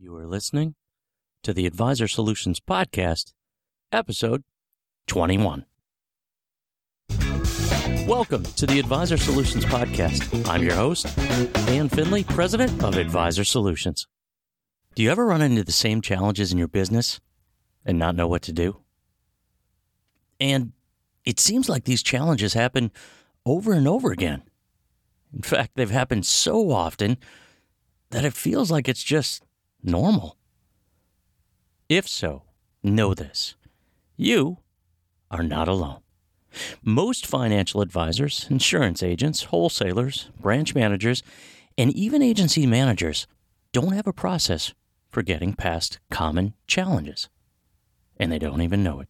You 0.00 0.14
are 0.14 0.28
listening 0.28 0.76
to 1.42 1.52
the 1.52 1.66
Advisor 1.66 2.06
Solutions 2.06 2.60
Podcast, 2.60 3.32
episode 3.90 4.44
21. 5.08 5.64
Welcome 8.06 8.44
to 8.44 8.64
the 8.64 8.78
Advisor 8.78 9.16
Solutions 9.16 9.64
Podcast. 9.64 10.48
I'm 10.48 10.62
your 10.62 10.76
host, 10.76 11.06
Dan 11.66 11.88
Finley, 11.88 12.22
President 12.22 12.84
of 12.84 12.96
Advisor 12.96 13.42
Solutions. 13.42 14.06
Do 14.94 15.02
you 15.02 15.10
ever 15.10 15.26
run 15.26 15.42
into 15.42 15.64
the 15.64 15.72
same 15.72 16.00
challenges 16.00 16.52
in 16.52 16.58
your 16.58 16.68
business 16.68 17.18
and 17.84 17.98
not 17.98 18.14
know 18.14 18.28
what 18.28 18.42
to 18.42 18.52
do? 18.52 18.78
And 20.38 20.74
it 21.24 21.40
seems 21.40 21.68
like 21.68 21.86
these 21.86 22.04
challenges 22.04 22.54
happen 22.54 22.92
over 23.44 23.72
and 23.72 23.88
over 23.88 24.12
again. 24.12 24.44
In 25.34 25.42
fact, 25.42 25.72
they've 25.74 25.90
happened 25.90 26.24
so 26.24 26.70
often 26.70 27.18
that 28.10 28.24
it 28.24 28.34
feels 28.34 28.70
like 28.70 28.88
it's 28.88 29.02
just 29.02 29.42
normal? 29.82 30.36
If 31.88 32.08
so, 32.08 32.42
know 32.82 33.14
this 33.14 33.54
you 34.16 34.58
are 35.30 35.42
not 35.42 35.68
alone. 35.68 36.00
Most 36.82 37.26
financial 37.26 37.80
advisors, 37.80 38.46
insurance 38.50 39.02
agents, 39.02 39.44
wholesalers, 39.44 40.30
branch 40.40 40.74
managers, 40.74 41.22
and 41.76 41.92
even 41.92 42.22
agency 42.22 42.66
managers 42.66 43.26
don't 43.72 43.92
have 43.92 44.06
a 44.06 44.12
process 44.12 44.74
for 45.08 45.22
getting 45.22 45.54
past 45.54 46.00
common 46.10 46.54
challenges. 46.66 47.28
And 48.16 48.32
they 48.32 48.38
don't 48.38 48.62
even 48.62 48.82
know 48.82 49.00
it. 49.00 49.08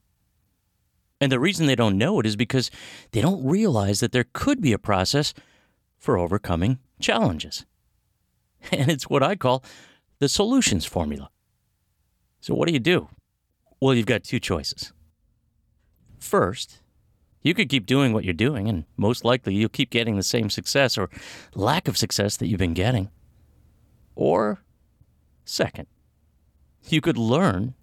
And 1.21 1.33
the 1.33 1.41
reason 1.41 1.67
they 1.67 1.75
don't 1.75 1.99
know 1.99 2.21
it 2.21 2.27
is 2.27 2.37
because 2.37 2.71
they 3.13 3.21
don't 3.21 3.45
realize 3.45 4.01
that 4.01 4.13
there 4.13 4.27
could 4.33 4.61
be 4.61 4.73
a 4.73 4.79
process 4.79 5.35
for 5.99 6.19
overcoming 6.19 6.79
challenges. 7.01 7.65
And 8.73 8.91
it's 8.91 9.09
what 9.09 9.23
I 9.23 9.37
call 9.37 9.63
the 10.19 10.29
solutions 10.29 10.85
formula. 10.85 11.31
So, 12.41 12.55
what 12.55 12.67
do 12.67 12.75
you 12.75 12.81
do? 12.81 13.09
Well, 13.81 13.95
you've 13.95 14.07
got 14.07 14.25
two 14.25 14.41
choices. 14.41 14.93
First, 16.19 16.81
you 17.43 17.55
could 17.55 17.69
keep 17.69 17.87
doing 17.87 18.13
what 18.13 18.25
you're 18.25 18.35
doing, 18.35 18.69
and 18.69 18.85
most 18.97 19.25
likely 19.25 19.55
you'll 19.55 19.69
keep 19.69 19.91
getting 19.91 20.17
the 20.17 20.23
same 20.23 20.51
success 20.51 20.99
or 20.99 21.09
lack 21.55 21.89
of 21.89 21.97
success 21.97 22.37
that 22.37 22.49
you've 22.49 22.59
been 22.59 22.75
getting. 22.75 23.11
Or, 24.15 24.61
second, 25.45 25.87
you 26.89 27.01
could 27.01 27.17
learn 27.17 27.75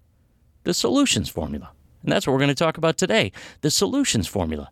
the 0.64 0.74
solutions 0.74 1.28
formula. 1.28 1.70
And 2.02 2.12
that's 2.12 2.26
what 2.26 2.34
we're 2.34 2.40
going 2.40 2.48
to 2.48 2.54
talk 2.54 2.78
about 2.78 2.98
today 2.98 3.32
the 3.62 3.70
solutions 3.70 4.26
formula. 4.26 4.70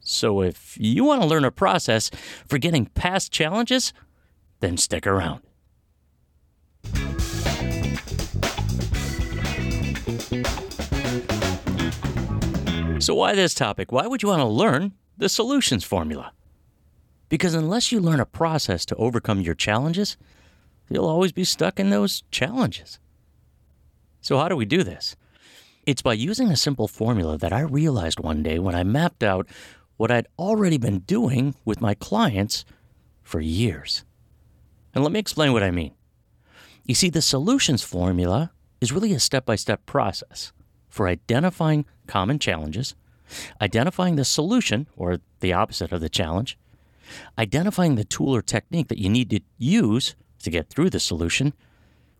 So, 0.00 0.40
if 0.40 0.76
you 0.80 1.04
want 1.04 1.22
to 1.22 1.26
learn 1.26 1.44
a 1.44 1.50
process 1.50 2.10
for 2.46 2.58
getting 2.58 2.86
past 2.86 3.32
challenges, 3.32 3.92
then 4.60 4.76
stick 4.76 5.06
around. 5.06 5.45
So, 13.06 13.14
why 13.14 13.34
this 13.34 13.54
topic? 13.54 13.92
Why 13.92 14.06
would 14.06 14.22
you 14.22 14.30
want 14.30 14.40
to 14.40 14.46
learn 14.46 14.92
the 15.16 15.28
solutions 15.28 15.84
formula? 15.84 16.32
Because 17.28 17.54
unless 17.54 17.92
you 17.92 18.00
learn 18.00 18.18
a 18.20 18.26
process 18.26 18.84
to 18.86 18.96
overcome 18.96 19.40
your 19.40 19.54
challenges, 19.54 20.16
you'll 20.88 21.06
always 21.06 21.30
be 21.30 21.44
stuck 21.44 21.78
in 21.78 21.90
those 21.90 22.24
challenges. 22.30 22.98
So, 24.20 24.38
how 24.38 24.48
do 24.48 24.56
we 24.56 24.64
do 24.64 24.82
this? 24.82 25.14
It's 25.86 26.02
by 26.02 26.14
using 26.14 26.50
a 26.50 26.56
simple 26.56 26.88
formula 26.88 27.38
that 27.38 27.52
I 27.52 27.60
realized 27.60 28.18
one 28.18 28.42
day 28.42 28.58
when 28.58 28.74
I 28.74 28.82
mapped 28.82 29.22
out 29.22 29.46
what 29.98 30.10
I'd 30.10 30.26
already 30.38 30.78
been 30.78 30.98
doing 31.00 31.54
with 31.64 31.80
my 31.80 31.94
clients 31.94 32.64
for 33.22 33.40
years. 33.40 34.04
And 34.94 35.04
let 35.04 35.12
me 35.12 35.20
explain 35.20 35.52
what 35.52 35.62
I 35.62 35.70
mean. 35.70 35.95
You 36.86 36.94
see, 36.94 37.10
the 37.10 37.20
solutions 37.20 37.82
formula 37.82 38.52
is 38.80 38.92
really 38.92 39.12
a 39.12 39.18
step 39.18 39.44
by 39.44 39.56
step 39.56 39.84
process 39.86 40.52
for 40.88 41.08
identifying 41.08 41.84
common 42.06 42.38
challenges, 42.38 42.94
identifying 43.60 44.14
the 44.14 44.24
solution 44.24 44.86
or 44.96 45.18
the 45.40 45.52
opposite 45.52 45.90
of 45.90 46.00
the 46.00 46.08
challenge, 46.08 46.56
identifying 47.36 47.96
the 47.96 48.04
tool 48.04 48.34
or 48.34 48.40
technique 48.40 48.86
that 48.86 48.98
you 48.98 49.08
need 49.08 49.30
to 49.30 49.40
use 49.58 50.14
to 50.44 50.50
get 50.50 50.70
through 50.70 50.90
the 50.90 51.00
solution, 51.00 51.54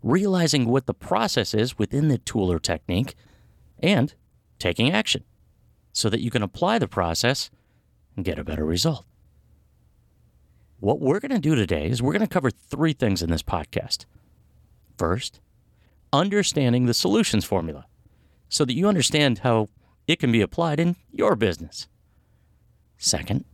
realizing 0.03 0.67
what 0.67 0.87
the 0.87 0.95
process 0.95 1.55
is 1.55 1.79
within 1.79 2.09
the 2.09 2.19
tool 2.19 2.51
or 2.51 2.59
technique, 2.59 3.15
and 3.79 4.15
taking 4.59 4.91
action 4.91 5.23
so 5.93 6.11
that 6.11 6.21
you 6.21 6.31
can 6.31 6.43
apply 6.43 6.81
the 6.81 6.89
process 6.89 7.51
and 8.17 8.25
get 8.25 8.39
a 8.39 8.45
better 8.45 8.65
result. 8.65 9.05
What 10.81 10.99
we're 10.99 11.21
going 11.21 11.31
to 11.31 11.39
do 11.39 11.55
today 11.55 11.87
is 11.87 12.03
we're 12.03 12.13
going 12.13 12.21
to 12.21 12.27
cover 12.27 12.51
three 12.51 12.93
things 12.93 13.23
in 13.23 13.31
this 13.31 13.45
podcast. 13.45 14.07
First, 14.97 15.41
understanding 16.13 16.87
the 16.87 16.95
solutions 16.95 17.45
formula 17.45 17.87
so 18.49 18.65
that 18.65 18.75
you 18.75 18.89
understand 18.89 19.39
how 19.39 19.69
it 20.07 20.19
can 20.19 20.33
be 20.33 20.41
applied 20.41 20.81
in 20.81 20.97
your 21.13 21.37
business. 21.37 21.89
Second, 22.97 23.45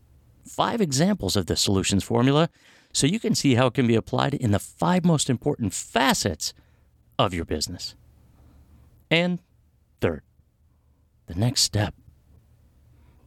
five 0.47 0.81
examples 0.81 1.37
of 1.37 1.47
the 1.47 1.57
solutions 1.57 2.05
formula 2.05 2.49
so 2.93 3.07
you 3.07 3.19
can 3.19 3.35
see 3.35 3.55
how 3.55 3.67
it 3.67 3.75
can 3.75 3.87
be 3.87 3.95
applied 3.95 4.35
in 4.35 4.51
the 4.51 4.59
five 4.59 5.05
most 5.05 5.31
important 5.31 5.73
facets 5.73 6.53
of 7.19 7.33
your 7.33 7.45
business. 7.45 7.95
And 9.11 9.39
third, 10.01 10.23
the 11.27 11.35
next 11.35 11.63
step 11.63 11.95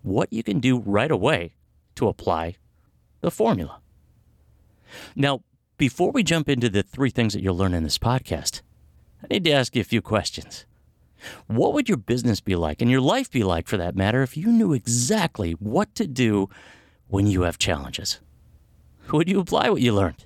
what 0.06 0.32
you 0.32 0.44
can 0.44 0.60
do 0.60 0.78
right 0.78 1.10
away 1.10 1.56
to 1.96 2.08
apply 2.08 2.56
the 3.22 3.32
formula. 3.32 3.82
Now, 5.16 5.42
before 5.78 6.12
we 6.12 6.24
jump 6.24 6.48
into 6.48 6.70
the 6.70 6.84
three 6.84 7.10
things 7.10 7.34
that 7.34 7.42
you'll 7.42 7.58
learn 7.58 7.74
in 7.74 7.84
this 7.84 7.98
podcast, 7.98 8.62
I 9.24 9.28
need 9.30 9.44
to 9.44 9.52
ask 9.52 9.76
you 9.76 9.82
a 9.82 9.86
few 9.86 10.02
questions. 10.02 10.66
What 11.48 11.74
would 11.74 11.90
your 11.90 11.98
business 11.98 12.40
be 12.40 12.56
like, 12.56 12.82
and 12.82 12.90
your 12.90 13.02
life 13.02 13.30
be 13.32 13.44
like 13.44 13.68
for 13.68 13.78
that 13.78 13.96
matter, 13.96 14.22
if 14.22 14.38
you 14.38 14.48
knew 14.48 14.74
exactly 14.74 15.52
what 15.54 15.94
to 15.96 16.08
do 16.08 16.50
when 17.08 17.28
you 17.28 17.42
have 17.42 17.58
challenges? 17.58 18.20
Would 19.12 19.30
you 19.30 19.40
apply 19.40 19.70
what 19.70 19.82
you 19.82 19.94
learned? 19.94 20.26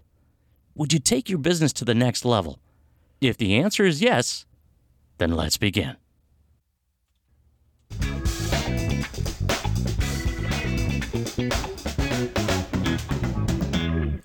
Would 0.76 0.94
you 0.94 1.00
take 1.00 1.30
your 1.30 1.40
business 1.40 1.74
to 1.74 1.86
the 1.86 1.96
next 1.96 2.26
level? 2.26 2.60
If 3.20 3.38
the 3.38 3.56
answer 3.58 3.86
is 3.86 4.02
yes, 4.02 4.46
then 5.18 5.31
let's 5.31 5.58
begin. 5.58 5.98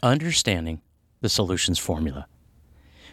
Understanding 0.03 0.83
the 1.25 1.31
solutions 1.31 1.79
formula. 1.79 2.27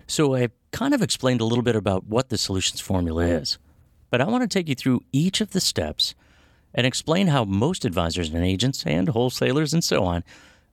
So 0.05 0.35
I 0.35 0.49
kind 0.71 0.93
of 0.93 1.01
explained 1.01 1.39
a 1.39 1.45
little 1.45 1.63
bit 1.63 1.77
about 1.77 2.07
what 2.07 2.27
the 2.27 2.37
solutions 2.37 2.81
formula 2.81 3.23
mm-hmm. 3.23 3.41
is, 3.41 3.57
but 4.09 4.19
I 4.19 4.25
want 4.25 4.43
to 4.43 4.53
take 4.53 4.67
you 4.67 4.75
through 4.75 4.99
each 5.13 5.39
of 5.39 5.51
the 5.51 5.61
steps 5.61 6.13
and 6.75 6.85
explain 6.85 7.27
how 7.27 7.45
most 7.45 7.85
advisors 7.85 8.27
and 8.27 8.43
agents 8.43 8.83
and 8.85 9.07
wholesalers 9.07 9.73
and 9.73 9.81
so 9.81 10.03
on 10.03 10.25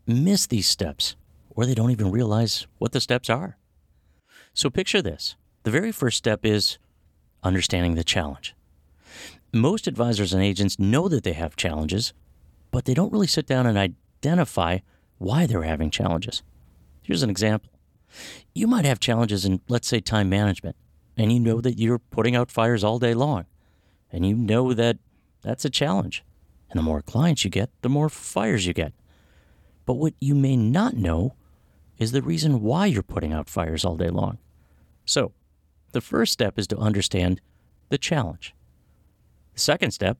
miss 0.04 0.47
these 0.47 0.66
steps 0.66 1.15
or 1.50 1.65
they 1.65 1.76
don't 1.76 1.93
even 1.93 2.10
realize 2.10 2.66
what 2.78 2.91
the 2.91 3.00
steps 3.00 3.31
are. 3.31 3.56
So 4.53 4.69
picture 4.69 5.00
this. 5.00 5.37
The 5.62 5.70
very 5.70 5.93
first 5.93 6.19
step 6.19 6.44
is 6.44 6.78
understanding 7.44 7.94
the 7.94 8.03
challenge. 8.03 8.56
Most 9.53 9.87
advisors 9.87 10.32
and 10.32 10.43
agents 10.43 10.76
know 10.76 11.06
that 11.09 11.22
they 11.22 11.34
have 11.34 11.55
challenges, 11.55 12.12
but 12.72 12.84
they 12.84 12.94
don't 12.94 13.12
really 13.12 13.28
sit 13.28 13.47
down 13.47 13.65
and 13.65 13.78
identify 13.78 14.78
why 15.19 15.47
they're 15.47 15.62
having 15.62 15.91
challenges. 15.91 16.43
Here's 17.08 17.22
an 17.22 17.30
example. 17.30 17.70
You 18.54 18.66
might 18.66 18.84
have 18.84 19.00
challenges 19.00 19.46
in, 19.46 19.62
let's 19.66 19.88
say, 19.88 19.98
time 19.98 20.28
management, 20.28 20.76
and 21.16 21.32
you 21.32 21.41
know 21.41 21.62
that 21.62 21.78
you're 21.78 21.98
putting 21.98 22.36
out 22.36 22.50
fires 22.50 22.84
all 22.84 22.98
day 22.98 23.14
long, 23.14 23.46
and 24.12 24.26
you 24.26 24.34
know 24.34 24.74
that 24.74 24.98
that's 25.41 25.64
a 25.64 25.70
challenge. 25.70 26.22
And 26.69 26.78
the 26.78 26.82
more 26.82 27.00
clients 27.00 27.44
you 27.44 27.50
get, 27.50 27.70
the 27.80 27.88
more 27.88 28.10
fires 28.10 28.66
you 28.66 28.74
get. 28.74 28.92
But 29.86 29.94
what 29.94 30.12
you 30.20 30.34
may 30.34 30.54
not 30.54 30.96
know 30.96 31.34
is 31.96 32.12
the 32.12 32.20
reason 32.20 32.60
why 32.60 32.84
you're 32.84 33.02
putting 33.02 33.32
out 33.32 33.48
fires 33.48 33.86
all 33.86 33.96
day 33.96 34.10
long. 34.10 34.36
So, 35.06 35.32
the 35.93 36.02
first 36.02 36.34
step 36.34 36.58
is 36.58 36.66
to 36.66 36.76
understand 36.76 37.40
the 37.88 37.96
challenge. 37.96 38.54
The 39.54 39.61
second 39.61 39.93
step 39.93 40.19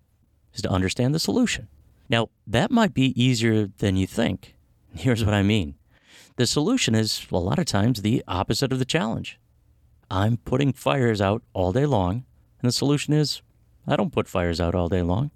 is 0.55 0.63
to 0.63 0.71
understand 0.71 1.15
the 1.15 1.19
solution. 1.19 1.69
Now, 2.09 2.31
that 2.47 2.71
might 2.71 2.95
be 2.95 3.13
easier 3.23 3.67
than 3.67 3.99
you 3.99 4.07
think. 4.07 4.55
Here's 4.95 5.23
what 5.23 5.35
I 5.35 5.43
mean 5.43 5.75
the 6.39 6.47
solution 6.47 6.95
is 6.95 7.27
a 7.33 7.37
lot 7.37 7.59
of 7.59 7.67
times 7.67 8.01
the 8.01 8.23
opposite 8.29 8.73
of 8.73 8.79
the 8.79 8.85
challenge. 8.85 9.41
I'm 10.09 10.37
putting 10.37 10.73
fires 10.73 11.21
out 11.21 11.43
all 11.53 11.73
day 11.73 11.85
long, 11.85 12.25
and 12.61 12.69
the 12.69 12.73
solution 12.73 13.13
is 13.13 13.43
I 13.89 13.97
don't 13.97 14.13
put 14.13 14.29
fires 14.29 14.61
out 14.61 14.77
all 14.77 14.89
day 14.89 15.03
long. 15.03 15.33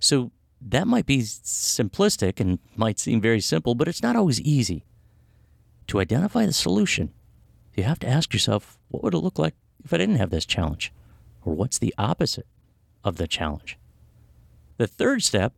So 0.00 0.32
that 0.60 0.88
might 0.88 1.06
be 1.06 1.18
simplistic 1.18 2.40
and 2.40 2.58
might 2.74 2.98
seem 2.98 3.20
very 3.20 3.40
simple, 3.40 3.76
but 3.76 3.86
it's 3.86 4.02
not 4.02 4.16
always 4.16 4.40
easy. 4.40 4.84
To 5.86 6.00
identify 6.00 6.46
the 6.46 6.52
solution, 6.52 7.12
you 7.76 7.84
have 7.84 8.00
to 8.00 8.08
ask 8.08 8.32
yourself 8.32 8.76
what 8.88 9.04
would 9.04 9.14
it 9.14 9.18
look 9.18 9.38
like 9.38 9.54
if 9.84 9.92
I 9.92 9.98
didn't 9.98 10.16
have 10.16 10.30
this 10.30 10.44
challenge? 10.44 10.92
Or 11.44 11.54
what's 11.54 11.78
the 11.78 11.94
opposite 11.96 12.46
of 13.04 13.18
the 13.18 13.28
challenge? 13.28 13.78
The 14.78 14.88
third 14.88 15.22
step 15.22 15.52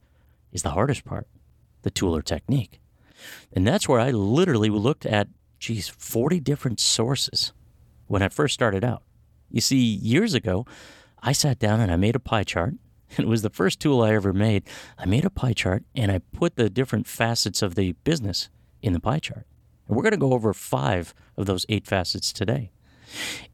is 0.52 0.62
the 0.62 0.70
hardest 0.72 1.06
part 1.06 1.26
the 1.80 1.90
tool 1.90 2.14
or 2.14 2.20
technique. 2.20 2.78
And 3.52 3.66
that's 3.66 3.88
where 3.88 4.00
I 4.00 4.10
literally 4.10 4.70
looked 4.70 5.06
at, 5.06 5.28
geez, 5.58 5.88
40 5.88 6.40
different 6.40 6.80
sources 6.80 7.52
when 8.06 8.22
I 8.22 8.28
first 8.28 8.54
started 8.54 8.84
out. 8.84 9.02
You 9.50 9.60
see, 9.60 9.76
years 9.76 10.34
ago, 10.34 10.66
I 11.22 11.32
sat 11.32 11.58
down 11.58 11.80
and 11.80 11.90
I 11.90 11.96
made 11.96 12.16
a 12.16 12.20
pie 12.20 12.44
chart. 12.44 12.74
It 13.18 13.26
was 13.26 13.42
the 13.42 13.50
first 13.50 13.80
tool 13.80 14.02
I 14.02 14.14
ever 14.14 14.32
made. 14.32 14.62
I 14.96 15.04
made 15.04 15.24
a 15.24 15.30
pie 15.30 15.52
chart 15.52 15.82
and 15.96 16.12
I 16.12 16.18
put 16.18 16.54
the 16.54 16.70
different 16.70 17.08
facets 17.08 17.60
of 17.60 17.74
the 17.74 17.92
business 18.04 18.50
in 18.82 18.92
the 18.92 19.00
pie 19.00 19.18
chart. 19.18 19.46
And 19.88 19.96
we're 19.96 20.04
going 20.04 20.12
to 20.12 20.16
go 20.16 20.32
over 20.32 20.54
five 20.54 21.12
of 21.36 21.46
those 21.46 21.66
eight 21.68 21.88
facets 21.88 22.32
today. 22.32 22.70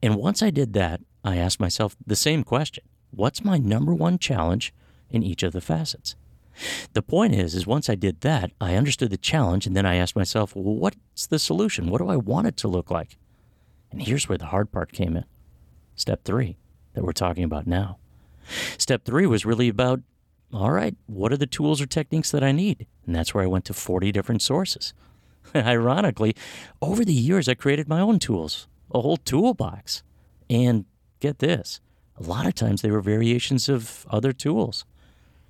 And 0.03 0.17
once 0.17 0.43
I 0.43 0.51
did 0.51 0.75
that, 0.75 1.01
I 1.25 1.37
asked 1.37 1.59
myself 1.59 1.97
the 2.07 2.17
same 2.17 2.45
question 2.45 2.85
What's 3.11 3.43
my 3.43 3.57
number 3.57 3.95
one 3.95 4.19
challenge 4.19 4.75
in 5.09 5.23
each 5.23 5.43
of 5.43 5.53
the 5.53 5.62
facets? 5.62 6.17
The 6.93 7.03
point 7.03 7.35
is, 7.35 7.55
is 7.55 7.67
once 7.67 7.88
I 7.88 7.94
did 7.94 8.20
that, 8.23 8.50
I 8.61 8.75
understood 8.75 9.11
the 9.11 9.17
challenge, 9.17 9.67
and 9.67 9.76
then 9.76 9.87
I 9.87 9.97
asked 9.97 10.17
myself, 10.17 10.55
well, 10.56 10.75
what's 10.75 11.26
the 11.26 11.38
solution? 11.38 11.91
What 11.91 11.99
do 12.00 12.08
I 12.08 12.17
want 12.17 12.47
it 12.47 12.56
to 12.58 12.69
look 12.69 12.91
like? 12.91 13.17
And 13.91 14.03
here's 14.03 14.29
where 14.29 14.38
the 14.38 14.47
hard 14.47 14.73
part 14.73 14.93
came 14.93 15.17
in. 15.17 15.25
Step 15.94 16.25
three 16.25 16.56
that 16.94 17.05
we're 17.05 17.12
talking 17.12 17.44
about 17.44 17.67
now. 17.67 17.99
Step 18.79 19.05
three 19.05 19.26
was 19.26 19.44
really 19.44 19.69
about 19.69 20.00
all 20.53 20.70
right, 20.70 20.94
what 21.06 21.32
are 21.32 21.37
the 21.37 21.47
tools 21.47 21.81
or 21.81 21.87
techniques 21.87 22.31
that 22.31 22.44
I 22.44 22.53
need? 22.53 22.87
And 23.05 23.14
that's 23.14 23.35
where 23.35 23.43
I 23.43 23.49
went 23.49 23.64
to 23.64 23.75
40 23.75 24.12
different 24.12 24.43
sources. 24.43 24.94
Ironically, 25.55 26.37
over 26.81 27.05
the 27.05 27.12
years, 27.12 27.49
I 27.49 27.55
created 27.55 27.88
my 27.88 28.00
own 28.00 28.20
tools, 28.20 28.69
a 28.94 29.00
whole 29.00 29.17
toolbox. 29.17 30.05
And 30.49 30.85
get 31.19 31.41
this 31.41 31.81
a 32.19 32.23
lot 32.23 32.47
of 32.47 32.55
times 32.55 32.82
they 32.82 32.91
were 32.91 33.00
variations 33.00 33.69
of 33.69 34.06
other 34.11 34.32
tools. 34.32 34.85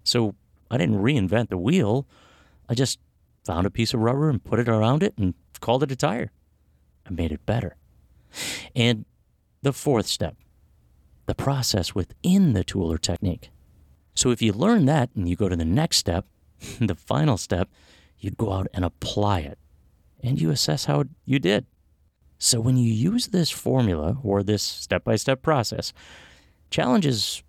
So 0.05 0.35
I 0.71 0.79
didn't 0.79 1.01
reinvent 1.01 1.49
the 1.49 1.59
wheel. 1.59 2.07
I 2.69 2.75
just 2.75 2.99
found 3.45 3.67
a 3.67 3.71
piece 3.71 3.95
of 3.95 4.01
rubber 4.01 4.29
and 4.29 4.43
put 4.43 4.59
it 4.59 4.69
around 4.69 5.03
it 5.03 5.15
and 5.17 5.35
called 5.61 5.83
it 5.83 5.93
a 5.93 5.97
tire. 5.97 6.33
I 7.07 7.11
made 7.11 7.33
it 7.33 7.47
better. 7.47 7.77
And 8.75 9.05
the 9.63 9.73
fourth 9.73 10.07
step 10.07 10.37
the 11.27 11.35
process 11.35 11.93
within 11.93 12.53
the 12.53 12.63
tool 12.63 12.91
or 12.93 12.99
technique. 12.99 13.51
So 14.15 14.31
if 14.31 14.41
you 14.41 14.53
learn 14.53 14.87
that 14.87 15.11
and 15.17 15.29
you 15.29 15.35
go 15.37 15.49
to 15.49 15.57
the 15.57 15.65
next 15.65 15.97
step, 15.97 16.25
the 16.81 16.95
final 16.95 17.37
step, 17.37 17.69
you'd 18.19 18.37
go 18.37 18.53
out 18.53 18.69
and 18.73 18.85
apply 18.85 19.41
it 19.41 19.59
and 20.23 20.41
you 20.41 20.51
assess 20.51 20.87
how 20.87 21.05
you 21.25 21.39
did. 21.39 21.67
So 22.39 22.61
when 22.61 22.77
you 22.77 22.93
use 22.93 23.29
this 23.29 23.51
formula 23.51 24.19
or 24.23 24.43
this 24.43 24.63
step 24.63 25.05
by 25.05 25.17
step 25.17 25.43
process, 25.43 25.93
challenges, 26.71 27.43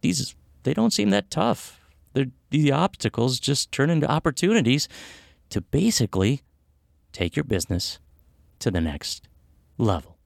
these, 0.00 0.34
they 0.62 0.74
don't 0.74 0.92
seem 0.92 1.10
that 1.10 1.30
tough. 1.30 1.80
The 2.14 2.72
obstacles 2.72 3.40
just 3.40 3.72
turn 3.72 3.90
into 3.90 4.10
opportunities 4.10 4.88
to 5.50 5.60
basically 5.60 6.42
take 7.12 7.36
your 7.36 7.44
business 7.44 7.98
to 8.60 8.70
the 8.70 8.80
next 8.80 9.28
level. 9.76 10.18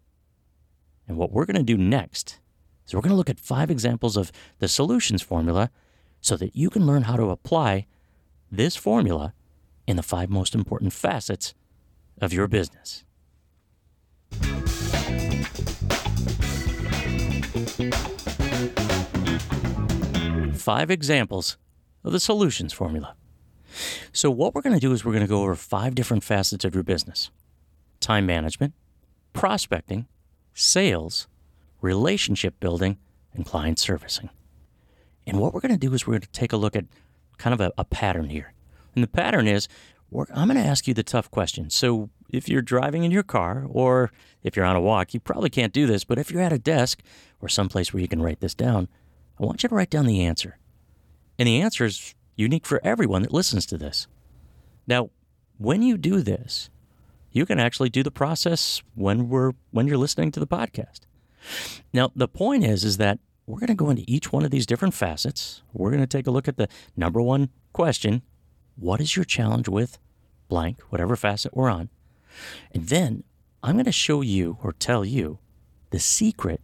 And 1.06 1.16
what 1.16 1.32
we're 1.32 1.46
going 1.46 1.56
to 1.56 1.62
do 1.62 1.78
next 1.78 2.40
is 2.86 2.94
we're 2.94 3.00
going 3.00 3.10
to 3.10 3.16
look 3.16 3.30
at 3.30 3.40
five 3.40 3.70
examples 3.70 4.16
of 4.16 4.30
the 4.58 4.68
solutions 4.68 5.22
formula 5.22 5.70
so 6.20 6.36
that 6.36 6.54
you 6.54 6.68
can 6.70 6.86
learn 6.86 7.02
how 7.02 7.16
to 7.16 7.30
apply 7.30 7.86
this 8.50 8.76
formula 8.76 9.32
in 9.86 9.96
the 9.96 10.02
five 10.02 10.28
most 10.28 10.54
important 10.54 10.92
facets 10.92 11.54
of 12.20 12.32
your 12.32 12.48
business. 12.48 13.04
Five 20.54 20.90
examples 20.90 21.56
of 22.04 22.12
the 22.12 22.20
solutions 22.20 22.72
formula. 22.72 23.14
So, 24.12 24.30
what 24.30 24.54
we're 24.54 24.62
going 24.62 24.74
to 24.74 24.80
do 24.80 24.92
is 24.92 25.04
we're 25.04 25.12
going 25.12 25.24
to 25.24 25.28
go 25.28 25.42
over 25.42 25.54
five 25.54 25.94
different 25.94 26.24
facets 26.24 26.64
of 26.64 26.74
your 26.74 26.84
business 26.84 27.30
time 28.00 28.26
management, 28.26 28.74
prospecting, 29.32 30.06
sales, 30.54 31.26
relationship 31.80 32.58
building, 32.60 32.96
and 33.34 33.44
client 33.44 33.78
servicing. 33.78 34.30
And 35.26 35.38
what 35.38 35.52
we're 35.52 35.60
going 35.60 35.72
to 35.72 35.78
do 35.78 35.92
is 35.92 36.06
we're 36.06 36.12
going 36.12 36.22
to 36.22 36.28
take 36.28 36.52
a 36.52 36.56
look 36.56 36.74
at 36.74 36.86
kind 37.36 37.52
of 37.52 37.60
a, 37.60 37.72
a 37.76 37.84
pattern 37.84 38.30
here. 38.30 38.54
And 38.94 39.02
the 39.02 39.08
pattern 39.08 39.46
is 39.46 39.68
I'm 40.34 40.48
going 40.48 40.60
to 40.60 40.66
ask 40.66 40.88
you 40.88 40.94
the 40.94 41.02
tough 41.02 41.30
question. 41.30 41.68
So 41.70 42.08
if 42.30 42.48
you're 42.48 42.62
driving 42.62 43.04
in 43.04 43.10
your 43.10 43.22
car 43.22 43.66
or 43.68 44.10
if 44.42 44.56
you're 44.56 44.64
on 44.64 44.76
a 44.76 44.80
walk, 44.80 45.12
you 45.12 45.20
probably 45.20 45.50
can't 45.50 45.72
do 45.72 45.86
this, 45.86 46.04
but 46.04 46.18
if 46.18 46.30
you're 46.30 46.42
at 46.42 46.52
a 46.52 46.58
desk 46.58 47.02
or 47.40 47.48
someplace 47.48 47.92
where 47.92 48.00
you 48.00 48.08
can 48.08 48.22
write 48.22 48.40
this 48.40 48.54
down, 48.54 48.88
I 49.38 49.44
want 49.44 49.62
you 49.62 49.68
to 49.68 49.74
write 49.74 49.90
down 49.90 50.06
the 50.06 50.24
answer. 50.24 50.58
And 51.38 51.46
the 51.46 51.60
answer 51.60 51.84
is 51.84 52.14
unique 52.36 52.66
for 52.66 52.80
everyone 52.84 53.22
that 53.22 53.32
listens 53.32 53.66
to 53.66 53.78
this. 53.78 54.06
Now, 54.86 55.10
when 55.58 55.82
you 55.82 55.96
do 55.96 56.22
this, 56.22 56.70
you 57.30 57.46
can 57.46 57.60
actually 57.60 57.90
do 57.90 58.02
the 58.02 58.10
process 58.10 58.82
when 58.94 59.28
we're 59.28 59.52
when 59.70 59.86
you're 59.86 59.98
listening 59.98 60.32
to 60.32 60.40
the 60.40 60.46
podcast. 60.46 61.00
Now, 61.92 62.10
the 62.16 62.28
point 62.28 62.64
is, 62.64 62.84
is 62.84 62.96
that 62.96 63.18
we're 63.46 63.60
going 63.60 63.68
to 63.68 63.74
go 63.74 63.90
into 63.90 64.04
each 64.06 64.32
one 64.32 64.44
of 64.44 64.50
these 64.50 64.66
different 64.66 64.94
facets. 64.94 65.62
We're 65.72 65.90
going 65.90 66.02
to 66.02 66.06
take 66.06 66.26
a 66.26 66.30
look 66.30 66.48
at 66.48 66.56
the 66.56 66.68
number 66.96 67.20
one 67.20 67.50
question 67.72 68.22
What 68.76 69.00
is 69.00 69.16
your 69.16 69.24
challenge 69.24 69.68
with 69.68 69.98
blank, 70.48 70.80
whatever 70.90 71.16
facet 71.16 71.56
we're 71.56 71.70
on? 71.70 71.90
And 72.72 72.88
then 72.88 73.24
I'm 73.62 73.74
going 73.74 73.84
to 73.84 73.92
show 73.92 74.20
you 74.20 74.58
or 74.62 74.72
tell 74.72 75.04
you 75.04 75.38
the 75.90 75.98
secret 75.98 76.60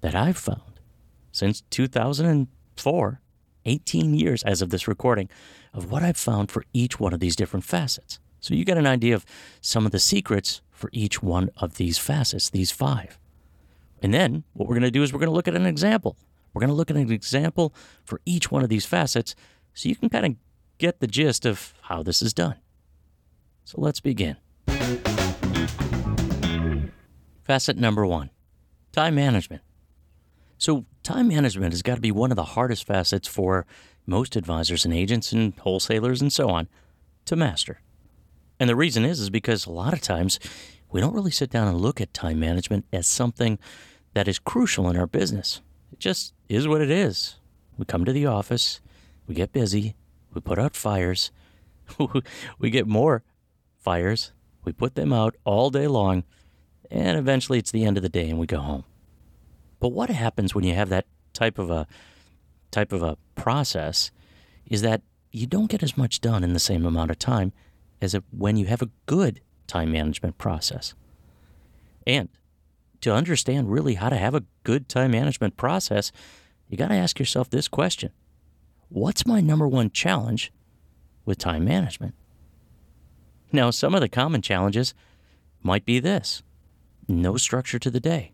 that 0.00 0.14
I've 0.14 0.36
found 0.36 0.80
since 1.32 1.62
2004, 1.70 3.20
18 3.66 4.14
years 4.14 4.42
as 4.44 4.62
of 4.62 4.70
this 4.70 4.88
recording, 4.88 5.28
of 5.74 5.90
what 5.90 6.02
I've 6.02 6.16
found 6.16 6.50
for 6.50 6.64
each 6.72 6.98
one 6.98 7.12
of 7.12 7.20
these 7.20 7.36
different 7.36 7.64
facets. 7.64 8.18
So 8.40 8.54
you 8.54 8.64
get 8.64 8.78
an 8.78 8.86
idea 8.86 9.14
of 9.14 9.26
some 9.60 9.84
of 9.84 9.92
the 9.92 9.98
secrets 9.98 10.62
for 10.70 10.88
each 10.92 11.22
one 11.22 11.50
of 11.58 11.76
these 11.76 11.98
facets, 11.98 12.48
these 12.48 12.70
five. 12.70 13.18
And 14.02 14.14
then 14.14 14.44
what 14.54 14.68
we're 14.68 14.74
going 14.74 14.82
to 14.82 14.90
do 14.90 15.02
is 15.02 15.12
we're 15.12 15.18
going 15.18 15.30
to 15.30 15.34
look 15.34 15.48
at 15.48 15.54
an 15.54 15.66
example. 15.66 16.16
We're 16.54 16.60
going 16.60 16.70
to 16.70 16.74
look 16.74 16.90
at 16.90 16.96
an 16.96 17.10
example 17.10 17.74
for 18.04 18.20
each 18.24 18.50
one 18.50 18.62
of 18.62 18.68
these 18.68 18.86
facets 18.86 19.34
so 19.74 19.88
you 19.88 19.96
can 19.96 20.08
kind 20.08 20.24
of 20.24 20.34
get 20.78 21.00
the 21.00 21.06
gist 21.06 21.44
of 21.44 21.74
how 21.82 22.02
this 22.02 22.22
is 22.22 22.32
done. 22.32 22.56
So 23.64 23.80
let's 23.80 24.00
begin. 24.00 24.36
Facet 27.44 27.76
number 27.76 28.06
one 28.06 28.30
time 28.92 29.14
management. 29.14 29.62
So, 30.58 30.86
time 31.06 31.28
management 31.28 31.72
has 31.72 31.82
got 31.82 31.94
to 31.94 32.00
be 32.00 32.10
one 32.10 32.32
of 32.32 32.36
the 32.36 32.42
hardest 32.42 32.84
facets 32.84 33.28
for 33.28 33.64
most 34.06 34.34
advisors 34.34 34.84
and 34.84 34.92
agents 34.92 35.30
and 35.30 35.54
wholesalers 35.60 36.20
and 36.20 36.32
so 36.32 36.50
on 36.50 36.66
to 37.24 37.36
master. 37.36 37.80
And 38.58 38.68
the 38.68 38.74
reason 38.74 39.04
is 39.04 39.20
is 39.20 39.30
because 39.30 39.66
a 39.66 39.70
lot 39.70 39.92
of 39.92 40.00
times 40.00 40.40
we 40.90 41.00
don't 41.00 41.14
really 41.14 41.30
sit 41.30 41.48
down 41.48 41.68
and 41.68 41.80
look 41.80 42.00
at 42.00 42.12
time 42.12 42.40
management 42.40 42.86
as 42.92 43.06
something 43.06 43.60
that 44.14 44.26
is 44.26 44.40
crucial 44.40 44.90
in 44.90 44.96
our 44.96 45.06
business. 45.06 45.60
It 45.92 46.00
just 46.00 46.34
is 46.48 46.66
what 46.66 46.80
it 46.80 46.90
is. 46.90 47.36
We 47.78 47.84
come 47.84 48.04
to 48.04 48.12
the 48.12 48.26
office, 48.26 48.80
we 49.28 49.34
get 49.36 49.52
busy, 49.52 49.94
we 50.34 50.40
put 50.40 50.58
out 50.58 50.74
fires, 50.74 51.30
we 52.58 52.70
get 52.70 52.88
more 52.88 53.22
fires, 53.78 54.32
we 54.64 54.72
put 54.72 54.96
them 54.96 55.12
out 55.12 55.36
all 55.44 55.70
day 55.70 55.86
long, 55.86 56.24
and 56.90 57.16
eventually 57.16 57.60
it's 57.60 57.70
the 57.70 57.84
end 57.84 57.96
of 57.96 58.02
the 58.02 58.08
day 58.08 58.28
and 58.28 58.40
we 58.40 58.46
go 58.46 58.58
home. 58.58 58.84
But 59.80 59.88
what 59.88 60.10
happens 60.10 60.54
when 60.54 60.64
you 60.64 60.74
have 60.74 60.88
that 60.88 61.06
type 61.32 61.58
of 61.58 61.70
a 61.70 61.86
type 62.70 62.92
of 62.92 63.02
a 63.02 63.16
process 63.34 64.10
is 64.66 64.82
that 64.82 65.02
you 65.30 65.46
don't 65.46 65.70
get 65.70 65.82
as 65.82 65.96
much 65.96 66.20
done 66.20 66.42
in 66.42 66.52
the 66.52 66.58
same 66.58 66.84
amount 66.84 67.10
of 67.10 67.18
time 67.18 67.52
as 68.00 68.16
when 68.30 68.56
you 68.56 68.66
have 68.66 68.82
a 68.82 68.90
good 69.06 69.40
time 69.66 69.92
management 69.92 70.38
process. 70.38 70.94
And 72.06 72.28
to 73.00 73.12
understand 73.12 73.70
really 73.70 73.94
how 73.94 74.08
to 74.08 74.16
have 74.16 74.34
a 74.34 74.44
good 74.64 74.88
time 74.88 75.10
management 75.10 75.56
process, 75.56 76.12
you 76.68 76.76
got 76.76 76.88
to 76.88 76.94
ask 76.94 77.18
yourself 77.18 77.50
this 77.50 77.68
question 77.68 78.10
What's 78.88 79.26
my 79.26 79.40
number 79.40 79.66
one 79.66 79.90
challenge 79.90 80.52
with 81.24 81.38
time 81.38 81.64
management? 81.64 82.14
Now, 83.52 83.70
some 83.70 83.94
of 83.94 84.00
the 84.00 84.08
common 84.08 84.42
challenges 84.42 84.94
might 85.62 85.84
be 85.84 85.98
this 85.98 86.42
no 87.08 87.36
structure 87.36 87.78
to 87.78 87.90
the 87.90 88.00
day. 88.00 88.32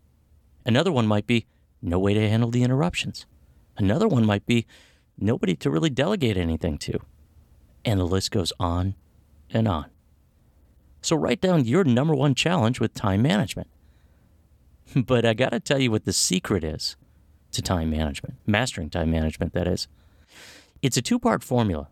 Another 0.65 0.91
one 0.91 1.07
might 1.07 1.27
be 1.27 1.45
no 1.81 1.99
way 1.99 2.13
to 2.13 2.29
handle 2.29 2.49
the 2.49 2.63
interruptions. 2.63 3.25
Another 3.77 4.07
one 4.07 4.25
might 4.25 4.45
be 4.45 4.65
nobody 5.17 5.55
to 5.55 5.69
really 5.69 5.89
delegate 5.89 6.37
anything 6.37 6.77
to. 6.79 6.99
And 7.83 7.99
the 7.99 8.05
list 8.05 8.31
goes 8.31 8.53
on 8.59 8.95
and 9.49 9.67
on. 9.67 9.85
So 11.01 11.15
write 11.15 11.41
down 11.41 11.65
your 11.65 11.83
number 11.83 12.15
one 12.15 12.33
challenge 12.33 12.79
with 12.79 12.93
time 12.93 13.21
management. 13.21 13.67
But 14.95 15.25
I 15.25 15.33
got 15.33 15.49
to 15.49 15.59
tell 15.59 15.79
you 15.79 15.91
what 15.91 16.05
the 16.05 16.13
secret 16.13 16.63
is 16.63 16.97
to 17.51 17.61
time 17.61 17.89
management, 17.89 18.35
mastering 18.45 18.89
time 18.89 19.09
management, 19.11 19.53
that 19.53 19.67
is. 19.67 19.87
It's 20.81 20.97
a 20.97 21.01
two 21.01 21.19
part 21.19 21.43
formula. 21.43 21.87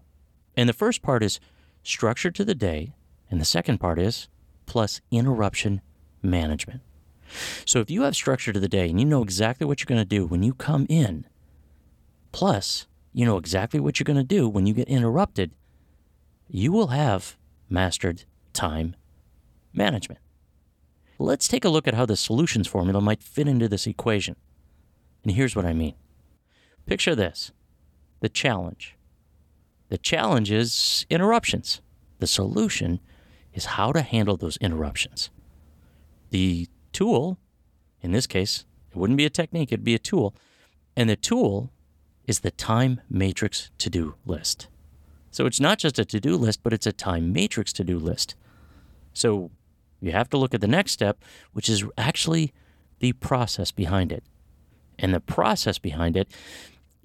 And 0.55 0.67
the 0.67 0.73
first 0.73 1.01
part 1.01 1.23
is 1.23 1.39
structure 1.83 2.31
to 2.31 2.45
the 2.45 2.53
day, 2.53 2.93
and 3.29 3.39
the 3.39 3.45
second 3.45 3.79
part 3.79 3.97
is 3.97 4.27
plus 4.65 5.01
interruption 5.09 5.81
management. 6.21 6.81
So 7.65 7.79
if 7.79 7.89
you 7.89 8.03
have 8.03 8.15
structure 8.15 8.53
to 8.53 8.59
the 8.59 8.67
day 8.67 8.89
and 8.89 8.99
you 8.99 9.05
know 9.05 9.23
exactly 9.23 9.65
what 9.65 9.79
you're 9.79 9.85
going 9.85 10.01
to 10.01 10.05
do 10.05 10.25
when 10.25 10.43
you 10.43 10.53
come 10.53 10.85
in, 10.89 11.25
plus 12.31 12.87
you 13.13 13.25
know 13.25 13.37
exactly 13.37 13.79
what 13.79 13.99
you're 13.99 14.05
going 14.05 14.17
to 14.17 14.23
do 14.23 14.47
when 14.47 14.65
you 14.65 14.73
get 14.73 14.87
interrupted, 14.87 15.51
you 16.47 16.71
will 16.71 16.87
have 16.87 17.37
mastered 17.69 18.25
time 18.53 18.95
management. 19.73 20.19
let's 21.17 21.47
take 21.47 21.63
a 21.63 21.69
look 21.69 21.87
at 21.87 21.93
how 21.93 22.05
the 22.05 22.17
solutions 22.17 22.67
formula 22.67 22.99
might 22.99 23.23
fit 23.23 23.47
into 23.47 23.69
this 23.69 23.87
equation. 23.87 24.35
And 25.23 25.33
here's 25.33 25.55
what 25.55 25.65
I 25.65 25.73
mean 25.73 25.93
picture 26.85 27.15
this 27.15 27.51
the 28.21 28.29
challenge. 28.29 28.95
The 29.89 29.97
challenge 29.97 30.51
is 30.51 31.05
interruptions. 31.09 31.81
The 32.19 32.27
solution 32.27 32.99
is 33.53 33.65
how 33.65 33.91
to 33.91 34.01
handle 34.01 34.37
those 34.37 34.57
interruptions. 34.57 35.29
The 36.29 36.67
tool, 36.91 37.37
in 38.01 38.11
this 38.11 38.27
case, 38.27 38.65
it 38.91 38.97
wouldn't 38.97 39.17
be 39.17 39.25
a 39.25 39.29
technique, 39.29 39.71
it'd 39.71 39.83
be 39.83 39.95
a 39.95 39.99
tool. 39.99 40.35
And 40.95 41.09
the 41.09 41.15
tool 41.15 41.71
is 42.27 42.39
the 42.39 42.51
time 42.51 43.01
matrix 43.09 43.71
to 43.77 43.89
do 43.89 44.15
list. 44.25 44.67
So 45.31 45.45
it's 45.45 45.59
not 45.59 45.79
just 45.79 45.97
a 45.97 46.05
to 46.05 46.19
do 46.19 46.35
list, 46.35 46.61
but 46.63 46.73
it's 46.73 46.85
a 46.85 46.91
time 46.91 47.31
matrix 47.31 47.71
to 47.73 47.83
do 47.83 47.97
list. 47.97 48.35
So 49.13 49.51
you 50.01 50.11
have 50.11 50.29
to 50.31 50.37
look 50.37 50.53
at 50.53 50.61
the 50.61 50.67
next 50.67 50.91
step, 50.91 51.23
which 51.53 51.69
is 51.69 51.85
actually 51.97 52.53
the 52.99 53.13
process 53.13 53.71
behind 53.71 54.11
it. 54.11 54.23
And 54.99 55.13
the 55.13 55.19
process 55.19 55.79
behind 55.79 56.17
it, 56.17 56.27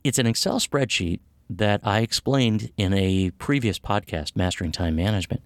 it's 0.03 0.19
an 0.19 0.27
Excel 0.27 0.59
spreadsheet 0.59 1.21
that 1.49 1.81
I 1.85 2.01
explained 2.01 2.71
in 2.77 2.93
a 2.93 3.31
previous 3.33 3.79
podcast, 3.79 4.35
Mastering 4.35 4.73
Time 4.73 4.97
Management, 4.97 5.43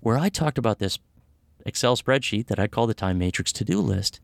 where 0.00 0.18
I 0.18 0.28
talked 0.28 0.58
about 0.58 0.78
this 0.78 0.98
Excel 1.64 1.96
spreadsheet 1.96 2.46
that 2.46 2.58
I 2.58 2.66
call 2.66 2.86
the 2.86 2.94
time 2.94 3.18
matrix 3.18 3.52
to 3.52 3.64
do 3.64 3.80
list. 3.80 4.20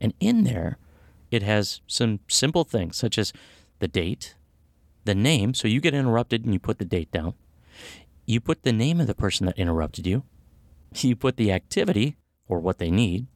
And 0.00 0.14
in 0.20 0.44
there, 0.44 0.78
it 1.30 1.42
has 1.42 1.80
some 1.86 2.20
simple 2.28 2.64
things 2.64 2.96
such 2.96 3.18
as 3.18 3.32
the 3.78 3.88
date, 3.88 4.34
the 5.04 5.14
name. 5.14 5.54
So 5.54 5.68
you 5.68 5.80
get 5.80 5.94
interrupted 5.94 6.44
and 6.44 6.52
you 6.52 6.60
put 6.60 6.78
the 6.78 6.84
date 6.84 7.10
down. 7.10 7.34
You 8.26 8.40
put 8.40 8.62
the 8.62 8.72
name 8.72 9.00
of 9.00 9.06
the 9.06 9.14
person 9.14 9.46
that 9.46 9.58
interrupted 9.58 10.06
you. 10.06 10.24
You 10.94 11.16
put 11.16 11.38
the 11.38 11.50
activity 11.50 12.16
or 12.46 12.60
what 12.60 12.76
they 12.76 12.90
need. 12.90 13.26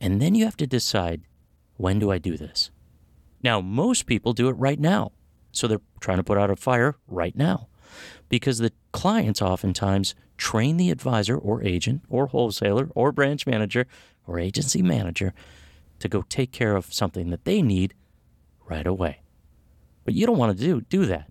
And 0.00 0.22
then 0.22 0.36
you 0.36 0.44
have 0.44 0.56
to 0.58 0.66
decide 0.66 1.22
when 1.76 1.98
do 1.98 2.12
I 2.12 2.18
do 2.18 2.36
this? 2.36 2.70
Now, 3.42 3.60
most 3.60 4.06
people 4.06 4.32
do 4.32 4.48
it 4.48 4.52
right 4.52 4.78
now. 4.78 5.10
So 5.50 5.66
they're 5.66 5.80
trying 5.98 6.18
to 6.18 6.22
put 6.22 6.38
out 6.38 6.50
a 6.50 6.56
fire 6.56 6.96
right 7.08 7.34
now 7.34 7.66
because 8.34 8.58
the 8.58 8.72
clients 8.90 9.40
oftentimes 9.40 10.12
train 10.36 10.76
the 10.76 10.90
advisor 10.90 11.38
or 11.38 11.62
agent 11.62 12.02
or 12.08 12.26
wholesaler 12.26 12.88
or 12.92 13.12
branch 13.12 13.46
manager 13.46 13.86
or 14.26 14.40
agency 14.40 14.82
manager 14.82 15.32
to 16.00 16.08
go 16.08 16.22
take 16.22 16.50
care 16.50 16.74
of 16.74 16.92
something 16.92 17.30
that 17.30 17.44
they 17.44 17.62
need 17.62 17.94
right 18.68 18.88
away. 18.88 19.20
But 20.04 20.14
you 20.14 20.26
don't 20.26 20.36
want 20.36 20.58
to 20.58 20.64
do, 20.64 20.80
do 20.80 21.06
that. 21.06 21.30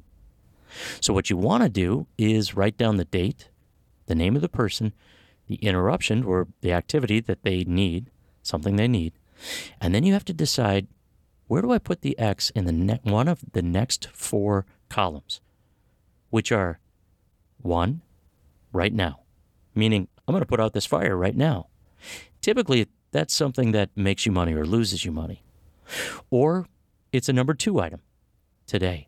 So, 1.02 1.14
what 1.14 1.30
you 1.30 1.36
want 1.36 1.64
to 1.64 1.70
do 1.70 2.08
is 2.18 2.56
write 2.56 2.78
down 2.78 2.96
the 2.96 3.04
date, 3.04 3.50
the 4.06 4.16
name 4.16 4.38
of 4.38 4.42
the 4.42 4.48
person, 4.48 4.94
the 5.48 5.56
interruption 5.56 6.24
or 6.24 6.48
the 6.62 6.72
activity 6.72 7.20
that 7.20 7.44
they 7.44 7.66
need, 7.66 8.12
something 8.44 8.78
they 8.78 8.88
need, 8.88 9.12
and 9.82 9.94
then 9.94 10.06
you 10.06 10.14
have 10.14 10.24
to 10.24 10.34
decide 10.34 10.88
where 11.48 11.62
do 11.62 11.74
I 11.74 11.80
put 11.80 12.00
the 12.00 12.18
X 12.18 12.50
in 12.52 12.64
the 12.64 12.72
ne- 12.72 13.02
one 13.04 13.28
of 13.28 13.42
the 13.52 13.62
next 13.62 14.08
four 14.14 14.66
columns, 14.88 15.42
which 16.30 16.50
are 16.50 16.80
one, 17.64 18.02
right 18.72 18.94
now, 18.94 19.22
meaning 19.76 20.08
I'm 20.28 20.34
going 20.34 20.42
to 20.42 20.48
put 20.48 20.60
out 20.60 20.74
this 20.74 20.86
fire 20.86 21.16
right 21.16 21.36
now. 21.36 21.68
Typically, 22.42 22.88
that's 23.12 23.34
something 23.34 23.72
that 23.72 23.90
makes 23.96 24.26
you 24.26 24.32
money 24.32 24.54
or 24.54 24.66
loses 24.66 25.06
you 25.06 25.12
money. 25.12 25.44
Or 26.30 26.68
it's 27.12 27.30
a 27.30 27.34
number 27.34 27.54
two 27.54 27.80
item, 27.80 28.02
today. 28.66 29.08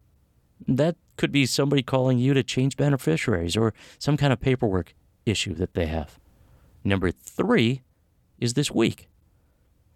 That 0.68 0.96
could 1.18 1.32
be 1.32 1.46
somebody 1.46 1.82
calling 1.82 2.18
you 2.18 2.34
to 2.34 2.44
change 2.44 2.78
beneficiaries 2.78 3.58
or 3.58 3.74
some 3.98 4.18
kind 4.18 4.32
of 4.32 4.40
paperwork 4.40 4.94
issue 5.26 5.54
that 5.56 5.74
they 5.74 5.88
have. 5.88 6.20
Number 6.84 7.12
three 7.12 7.82
is 8.40 8.54
this 8.54 8.72
week. 8.72 9.10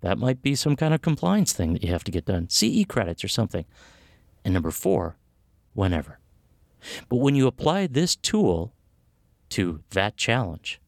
That 0.01 0.17
might 0.17 0.41
be 0.41 0.55
some 0.55 0.75
kind 0.75 0.93
of 0.93 1.01
compliance 1.01 1.53
thing 1.53 1.73
that 1.73 1.83
you 1.83 1.91
have 1.91 2.03
to 2.05 2.11
get 2.11 2.25
done, 2.25 2.49
CE 2.49 2.85
credits 2.87 3.23
or 3.23 3.27
something. 3.27 3.65
And 4.43 4.53
number 4.53 4.71
four, 4.71 5.17
whenever. 5.73 6.19
But 7.07 7.17
when 7.17 7.35
you 7.35 7.47
apply 7.47 7.87
this 7.87 8.15
tool 8.15 8.73
to 9.49 9.81
that 9.91 10.17
challenge, 10.17 10.79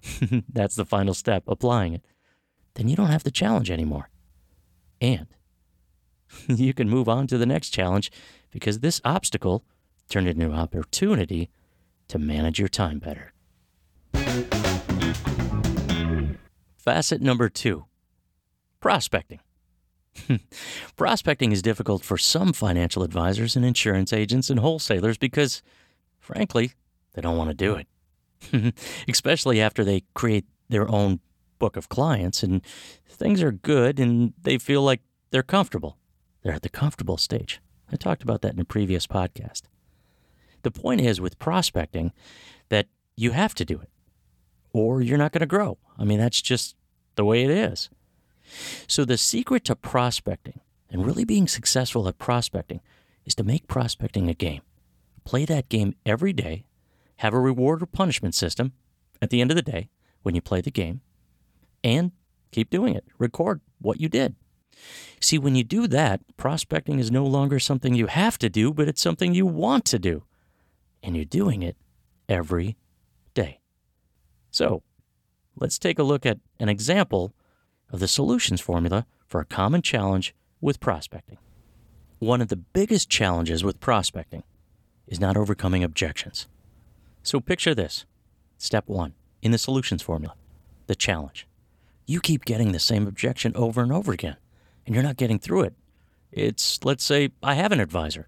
that's 0.52 0.74
the 0.74 0.84
final 0.84 1.14
step, 1.14 1.44
applying 1.46 1.94
it, 1.94 2.04
then 2.74 2.88
you 2.88 2.96
don't 2.96 3.10
have 3.10 3.24
the 3.24 3.30
challenge 3.30 3.70
anymore. 3.70 4.10
And 5.00 5.26
you 6.48 6.74
can 6.74 6.88
move 6.88 7.08
on 7.08 7.26
to 7.28 7.38
the 7.38 7.46
next 7.46 7.70
challenge 7.70 8.10
because 8.50 8.80
this 8.80 9.00
obstacle 9.04 9.64
turned 10.08 10.28
into 10.28 10.46
an 10.46 10.54
opportunity 10.54 11.50
to 12.08 12.18
manage 12.18 12.58
your 12.58 12.68
time 12.68 12.98
better. 12.98 13.32
Facet 16.78 17.20
number 17.20 17.48
two 17.48 17.84
prospecting. 18.80 19.40
prospecting 20.96 21.52
is 21.52 21.62
difficult 21.62 22.04
for 22.04 22.16
some 22.18 22.52
financial 22.52 23.02
advisors 23.02 23.56
and 23.56 23.64
insurance 23.64 24.12
agents 24.12 24.50
and 24.50 24.60
wholesalers 24.60 25.18
because, 25.18 25.62
frankly, 26.18 26.72
they 27.14 27.22
don't 27.22 27.36
want 27.36 27.50
to 27.50 27.54
do 27.54 27.74
it. 27.74 28.74
Especially 29.08 29.60
after 29.60 29.84
they 29.84 30.04
create 30.14 30.46
their 30.68 30.90
own 30.90 31.20
book 31.58 31.76
of 31.76 31.88
clients 31.88 32.42
and 32.42 32.62
things 33.08 33.42
are 33.42 33.52
good 33.52 33.98
and 33.98 34.32
they 34.40 34.58
feel 34.58 34.82
like 34.82 35.00
they're 35.30 35.42
comfortable. 35.42 35.98
They're 36.42 36.54
at 36.54 36.62
the 36.62 36.68
comfortable 36.68 37.16
stage. 37.16 37.60
I 37.90 37.96
talked 37.96 38.22
about 38.22 38.42
that 38.42 38.54
in 38.54 38.60
a 38.60 38.64
previous 38.64 39.06
podcast. 39.06 39.62
The 40.62 40.70
point 40.70 41.00
is 41.00 41.20
with 41.20 41.38
prospecting 41.38 42.12
that 42.68 42.86
you 43.16 43.32
have 43.32 43.54
to 43.56 43.64
do 43.64 43.80
it 43.80 43.90
or 44.72 45.00
you're 45.00 45.18
not 45.18 45.32
going 45.32 45.40
to 45.40 45.46
grow. 45.46 45.78
I 45.98 46.04
mean, 46.04 46.18
that's 46.18 46.40
just 46.40 46.76
the 47.16 47.24
way 47.24 47.44
it 47.44 47.50
is. 47.50 47.90
So, 48.86 49.04
the 49.04 49.18
secret 49.18 49.64
to 49.64 49.76
prospecting 49.76 50.60
and 50.90 51.04
really 51.04 51.24
being 51.24 51.48
successful 51.48 52.08
at 52.08 52.18
prospecting 52.18 52.80
is 53.24 53.34
to 53.36 53.44
make 53.44 53.68
prospecting 53.68 54.28
a 54.28 54.34
game. 54.34 54.62
Play 55.24 55.44
that 55.44 55.68
game 55.68 55.94
every 56.06 56.32
day, 56.32 56.64
have 57.16 57.34
a 57.34 57.40
reward 57.40 57.82
or 57.82 57.86
punishment 57.86 58.34
system 58.34 58.72
at 59.20 59.30
the 59.30 59.40
end 59.40 59.50
of 59.50 59.56
the 59.56 59.62
day 59.62 59.90
when 60.22 60.34
you 60.34 60.40
play 60.40 60.60
the 60.60 60.70
game, 60.70 61.00
and 61.84 62.12
keep 62.50 62.70
doing 62.70 62.94
it. 62.94 63.04
Record 63.18 63.60
what 63.80 64.00
you 64.00 64.08
did. 64.08 64.34
See, 65.20 65.38
when 65.38 65.54
you 65.54 65.64
do 65.64 65.86
that, 65.88 66.20
prospecting 66.36 66.98
is 66.98 67.10
no 67.10 67.24
longer 67.24 67.58
something 67.58 67.94
you 67.94 68.06
have 68.06 68.38
to 68.38 68.48
do, 68.48 68.72
but 68.72 68.88
it's 68.88 69.02
something 69.02 69.34
you 69.34 69.46
want 69.46 69.84
to 69.86 69.98
do. 69.98 70.24
And 71.02 71.16
you're 71.16 71.24
doing 71.24 71.62
it 71.62 71.76
every 72.28 72.76
day. 73.34 73.60
So, 74.50 74.82
let's 75.56 75.78
take 75.78 75.98
a 75.98 76.04
look 76.04 76.24
at 76.24 76.38
an 76.58 76.68
example 76.68 77.32
of 77.90 78.00
the 78.00 78.08
solutions 78.08 78.60
formula 78.60 79.06
for 79.26 79.40
a 79.40 79.44
common 79.44 79.82
challenge 79.82 80.34
with 80.60 80.80
prospecting. 80.80 81.38
One 82.18 82.40
of 82.40 82.48
the 82.48 82.56
biggest 82.56 83.08
challenges 83.08 83.62
with 83.62 83.80
prospecting 83.80 84.42
is 85.06 85.20
not 85.20 85.36
overcoming 85.36 85.84
objections. 85.84 86.48
So, 87.22 87.40
picture 87.40 87.74
this 87.74 88.04
step 88.56 88.84
one 88.86 89.14
in 89.42 89.52
the 89.52 89.58
solutions 89.58 90.02
formula 90.02 90.34
the 90.86 90.94
challenge. 90.94 91.46
You 92.06 92.20
keep 92.20 92.46
getting 92.46 92.72
the 92.72 92.78
same 92.78 93.06
objection 93.06 93.52
over 93.54 93.82
and 93.82 93.92
over 93.92 94.12
again 94.12 94.36
and 94.88 94.94
you're 94.94 95.04
not 95.04 95.18
getting 95.18 95.38
through 95.38 95.64
it. 95.64 95.74
It's, 96.32 96.82
let's 96.82 97.04
say, 97.04 97.28
I 97.42 97.54
have 97.54 97.72
an 97.72 97.80
advisor. 97.80 98.26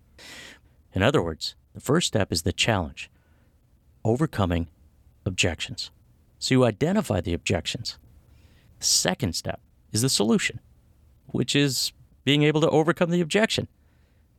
In 0.93 1.03
other 1.03 1.23
words, 1.23 1.55
the 1.75 1.81
first 1.81 2.07
step 2.09 2.31
is 2.31 2.43
the 2.43 2.53
challenge 2.53 3.11
overcoming 4.05 4.69
objections. 5.25 5.91
So 6.39 6.55
you 6.55 6.65
identify 6.65 7.23
the 7.23 7.33
objections. 7.33 7.99
Second 8.81 9.37
step 9.37 9.61
is 9.93 10.03
the 10.03 10.09
solution, 10.09 10.59
which 11.27 11.55
is 11.55 11.93
being 12.25 12.43
able 12.43 12.61
to 12.63 12.71
overcome 12.71 13.11
the 13.11 13.21
objection 13.21 13.69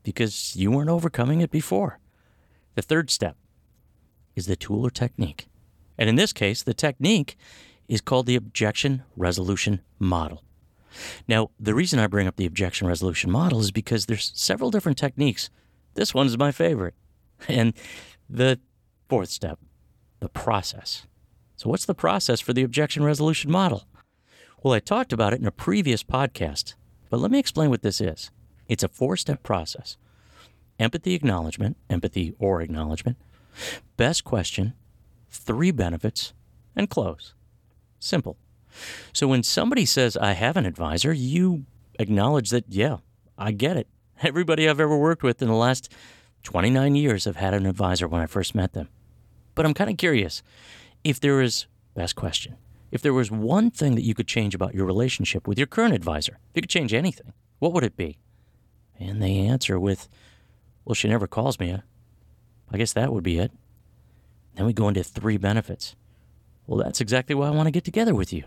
because 0.03 0.55
you 0.55 0.71
weren't 0.71 0.89
overcoming 0.89 1.41
it 1.41 1.51
before. 1.51 1.99
The 2.75 2.81
third 2.81 3.09
step 3.09 3.37
is 4.35 4.47
the 4.47 4.55
tool 4.55 4.85
or 4.85 4.89
technique. 4.89 5.47
And 5.97 6.09
in 6.09 6.15
this 6.15 6.33
case, 6.33 6.63
the 6.63 6.73
technique 6.73 7.37
is 7.87 8.01
called 8.01 8.25
the 8.25 8.35
objection 8.35 9.03
resolution 9.15 9.81
model. 9.99 10.43
Now, 11.27 11.51
the 11.59 11.75
reason 11.75 11.99
I 11.99 12.07
bring 12.07 12.27
up 12.27 12.35
the 12.35 12.45
objection 12.45 12.87
resolution 12.87 13.29
model 13.29 13.59
is 13.59 13.71
because 13.71 14.05
there's 14.05 14.31
several 14.35 14.71
different 14.71 14.97
techniques. 14.97 15.49
This 15.93 16.13
one 16.13 16.27
is 16.27 16.37
my 16.37 16.51
favorite. 16.51 16.95
And 17.47 17.73
the 18.29 18.59
fourth 19.09 19.29
step, 19.29 19.59
the 20.19 20.29
process. 20.29 21.05
So, 21.55 21.69
what's 21.69 21.85
the 21.85 21.95
process 21.95 22.39
for 22.39 22.53
the 22.53 22.63
objection 22.63 23.03
resolution 23.03 23.51
model? 23.51 23.85
Well, 24.63 24.75
I 24.75 24.79
talked 24.79 25.11
about 25.11 25.33
it 25.33 25.39
in 25.39 25.47
a 25.47 25.51
previous 25.51 26.03
podcast, 26.03 26.75
but 27.09 27.19
let 27.19 27.31
me 27.31 27.39
explain 27.39 27.71
what 27.71 27.81
this 27.81 27.99
is. 27.99 28.29
It's 28.67 28.83
a 28.83 28.87
four 28.87 29.17
step 29.17 29.41
process 29.41 29.97
empathy 30.79 31.15
acknowledgement, 31.15 31.77
empathy 31.89 32.35
or 32.37 32.61
acknowledgement, 32.61 33.17
best 33.97 34.23
question, 34.23 34.73
three 35.29 35.71
benefits, 35.71 36.33
and 36.75 36.89
close. 36.89 37.33
Simple. 37.99 38.37
So 39.13 39.27
when 39.27 39.43
somebody 39.43 39.85
says, 39.85 40.15
I 40.15 40.33
have 40.33 40.57
an 40.57 40.65
advisor, 40.65 41.11
you 41.11 41.65
acknowledge 41.99 42.51
that, 42.51 42.65
yeah, 42.69 42.97
I 43.37 43.51
get 43.51 43.77
it. 43.77 43.87
Everybody 44.21 44.69
I've 44.69 44.79
ever 44.79 44.97
worked 44.97 45.23
with 45.23 45.41
in 45.41 45.47
the 45.47 45.55
last 45.55 45.91
29 46.43 46.95
years 46.95 47.25
have 47.25 47.35
had 47.35 47.53
an 47.53 47.65
advisor 47.65 48.07
when 48.07 48.21
I 48.21 48.27
first 48.27 48.55
met 48.55 48.73
them. 48.73 48.89
But 49.55 49.65
I'm 49.65 49.73
kind 49.73 49.89
of 49.89 49.97
curious 49.97 50.43
if 51.03 51.19
there 51.19 51.41
is, 51.41 51.65
best 51.95 52.15
question, 52.15 52.57
If 52.91 53.01
there 53.01 53.13
was 53.13 53.31
one 53.31 53.71
thing 53.71 53.95
that 53.95 54.03
you 54.03 54.13
could 54.13 54.27
change 54.27 54.53
about 54.53 54.75
your 54.75 54.85
relationship 54.85 55.47
with 55.47 55.57
your 55.57 55.67
current 55.67 55.93
advisor, 55.93 56.33
if 56.49 56.55
you 56.55 56.61
could 56.61 56.69
change 56.69 56.93
anything, 56.93 57.33
what 57.59 57.73
would 57.73 57.83
it 57.83 57.95
be? 57.95 58.17
And 58.99 59.21
they 59.21 59.37
answer 59.37 59.79
with, 59.79 60.09
Well, 60.83 60.93
she 60.93 61.07
never 61.07 61.27
calls 61.27 61.59
me. 61.59 61.81
I 62.71 62.77
guess 62.77 62.93
that 62.93 63.13
would 63.13 63.23
be 63.23 63.39
it. 63.39 63.51
Then 64.55 64.65
we 64.65 64.73
go 64.73 64.87
into 64.87 65.03
three 65.03 65.37
benefits. 65.37 65.95
Well, 66.67 66.79
that's 66.79 67.01
exactly 67.01 67.35
why 67.35 67.47
I 67.47 67.51
want 67.51 67.67
to 67.67 67.71
get 67.71 67.83
together 67.83 68.13
with 68.13 68.31
you. 68.33 68.43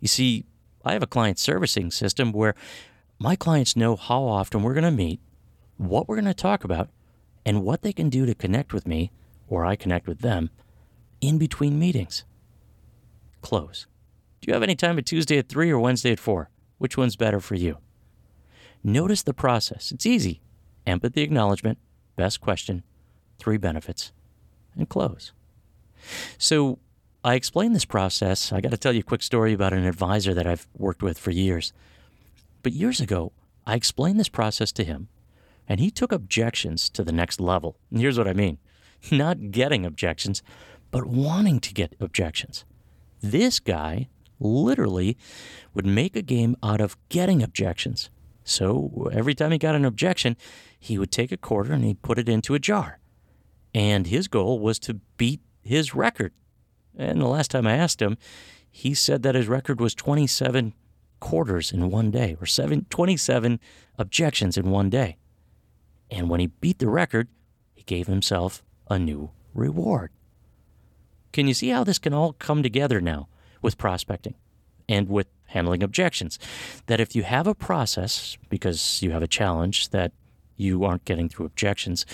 You 0.00 0.08
see, 0.08 0.44
I 0.84 0.92
have 0.92 1.02
a 1.02 1.06
client 1.06 1.38
servicing 1.38 1.90
system 1.90 2.32
where 2.32 2.54
my 3.18 3.36
clients 3.36 3.76
know 3.76 3.96
how 3.96 4.22
often 4.24 4.62
we're 4.62 4.74
going 4.74 4.84
to 4.84 4.90
meet, 4.90 5.20
what 5.76 6.08
we're 6.08 6.16
going 6.16 6.24
to 6.26 6.34
talk 6.34 6.64
about, 6.64 6.90
and 7.46 7.62
what 7.62 7.82
they 7.82 7.92
can 7.92 8.10
do 8.10 8.26
to 8.26 8.34
connect 8.34 8.72
with 8.72 8.86
me, 8.86 9.10
or 9.48 9.64
I 9.64 9.76
connect 9.76 10.06
with 10.06 10.20
them, 10.20 10.50
in 11.20 11.38
between 11.38 11.78
meetings. 11.78 12.24
Close. 13.44 13.86
Do 14.40 14.46
you 14.48 14.54
have 14.54 14.62
any 14.62 14.74
time 14.74 14.96
at 14.96 15.04
Tuesday 15.04 15.36
at 15.36 15.50
3 15.50 15.70
or 15.70 15.78
Wednesday 15.78 16.12
at 16.12 16.18
4? 16.18 16.48
Which 16.78 16.96
one's 16.96 17.14
better 17.14 17.40
for 17.40 17.56
you? 17.56 17.76
Notice 18.82 19.22
the 19.22 19.34
process. 19.34 19.92
It's 19.92 20.06
easy 20.06 20.40
empathy 20.86 21.20
acknowledgement, 21.20 21.76
best 22.16 22.40
question, 22.40 22.82
three 23.38 23.58
benefits, 23.58 24.12
and 24.74 24.88
close. 24.88 25.32
So, 26.38 26.78
I 27.22 27.34
explained 27.34 27.74
this 27.74 27.84
process. 27.84 28.50
I 28.50 28.62
got 28.62 28.70
to 28.70 28.78
tell 28.78 28.94
you 28.94 29.00
a 29.00 29.10
quick 29.10 29.22
story 29.22 29.52
about 29.52 29.74
an 29.74 29.84
advisor 29.84 30.32
that 30.32 30.46
I've 30.46 30.66
worked 30.76 31.02
with 31.02 31.18
for 31.18 31.30
years. 31.30 31.74
But 32.62 32.72
years 32.72 33.00
ago, 33.00 33.32
I 33.66 33.74
explained 33.74 34.18
this 34.18 34.28
process 34.30 34.72
to 34.72 34.84
him, 34.84 35.08
and 35.68 35.80
he 35.80 35.90
took 35.90 36.12
objections 36.12 36.88
to 36.90 37.04
the 37.04 37.12
next 37.12 37.40
level. 37.40 37.76
And 37.90 38.00
here's 38.00 38.16
what 38.16 38.28
I 38.28 38.32
mean 38.32 38.56
not 39.10 39.50
getting 39.50 39.84
objections, 39.84 40.42
but 40.90 41.04
wanting 41.04 41.60
to 41.60 41.74
get 41.74 41.94
objections. 42.00 42.64
This 43.24 43.58
guy 43.58 44.08
literally 44.38 45.16
would 45.72 45.86
make 45.86 46.14
a 46.14 46.20
game 46.20 46.56
out 46.62 46.82
of 46.82 46.98
getting 47.08 47.42
objections. 47.42 48.10
So 48.44 49.08
every 49.14 49.34
time 49.34 49.50
he 49.50 49.56
got 49.56 49.74
an 49.74 49.86
objection, 49.86 50.36
he 50.78 50.98
would 50.98 51.10
take 51.10 51.32
a 51.32 51.38
quarter 51.38 51.72
and 51.72 51.82
he'd 51.84 52.02
put 52.02 52.18
it 52.18 52.28
into 52.28 52.54
a 52.54 52.58
jar. 52.58 52.98
And 53.74 54.06
his 54.06 54.28
goal 54.28 54.58
was 54.58 54.78
to 54.80 55.00
beat 55.16 55.40
his 55.62 55.94
record. 55.94 56.34
And 56.98 57.22
the 57.22 57.26
last 57.26 57.50
time 57.50 57.66
I 57.66 57.76
asked 57.76 58.02
him, 58.02 58.18
he 58.70 58.92
said 58.92 59.22
that 59.22 59.34
his 59.34 59.48
record 59.48 59.80
was 59.80 59.94
27 59.94 60.74
quarters 61.18 61.72
in 61.72 61.90
one 61.90 62.10
day, 62.10 62.36
or 62.38 62.44
seven, 62.44 62.84
27 62.90 63.58
objections 63.96 64.58
in 64.58 64.70
one 64.70 64.90
day. 64.90 65.16
And 66.10 66.28
when 66.28 66.40
he 66.40 66.48
beat 66.48 66.78
the 66.78 66.90
record, 66.90 67.28
he 67.72 67.84
gave 67.84 68.06
himself 68.06 68.62
a 68.90 68.98
new 68.98 69.30
reward. 69.54 70.10
Can 71.34 71.48
you 71.48 71.54
see 71.54 71.70
how 71.70 71.82
this 71.82 71.98
can 71.98 72.14
all 72.14 72.34
come 72.34 72.62
together 72.62 73.00
now 73.00 73.26
with 73.60 73.76
prospecting 73.76 74.36
and 74.88 75.08
with 75.08 75.26
handling 75.46 75.82
objections? 75.82 76.38
That 76.86 77.00
if 77.00 77.16
you 77.16 77.24
have 77.24 77.48
a 77.48 77.56
process, 77.56 78.38
because 78.48 79.02
you 79.02 79.10
have 79.10 79.22
a 79.22 79.26
challenge 79.26 79.88
that 79.88 80.12
you 80.56 80.84
aren't 80.84 81.04
getting 81.04 81.28
through 81.28 81.46
objections, 81.46 82.06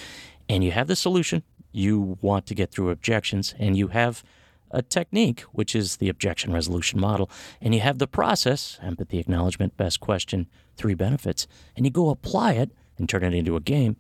and 0.49 0.65
you 0.65 0.71
have 0.71 0.87
the 0.87 0.97
solution, 0.97 1.43
you 1.71 2.17
want 2.23 2.47
to 2.47 2.55
get 2.55 2.71
through 2.71 2.89
objections, 2.89 3.55
and 3.59 3.77
you 3.77 3.89
have 3.89 4.25
a 4.71 4.81
technique, 4.81 5.43
which 5.53 5.77
is 5.77 5.99
the 5.99 6.09
objection 6.09 6.50
resolution 6.50 6.99
model, 6.99 7.29
and 7.61 7.75
you 7.75 7.83
have 7.83 7.99
the 7.99 8.07
process 8.07 8.79
empathy, 8.83 9.19
acknowledgement, 9.19 9.77
best 9.77 10.00
question, 10.00 10.47
three 10.79 10.95
benefits, 10.95 11.47
and 11.77 11.85
you 11.85 11.93
go 11.93 12.09
apply 12.09 12.55
it 12.55 12.71
and 12.97 13.07
turn 13.07 13.23
it 13.23 13.35
into 13.35 13.55
a 13.55 13.61
game, 13.61 13.97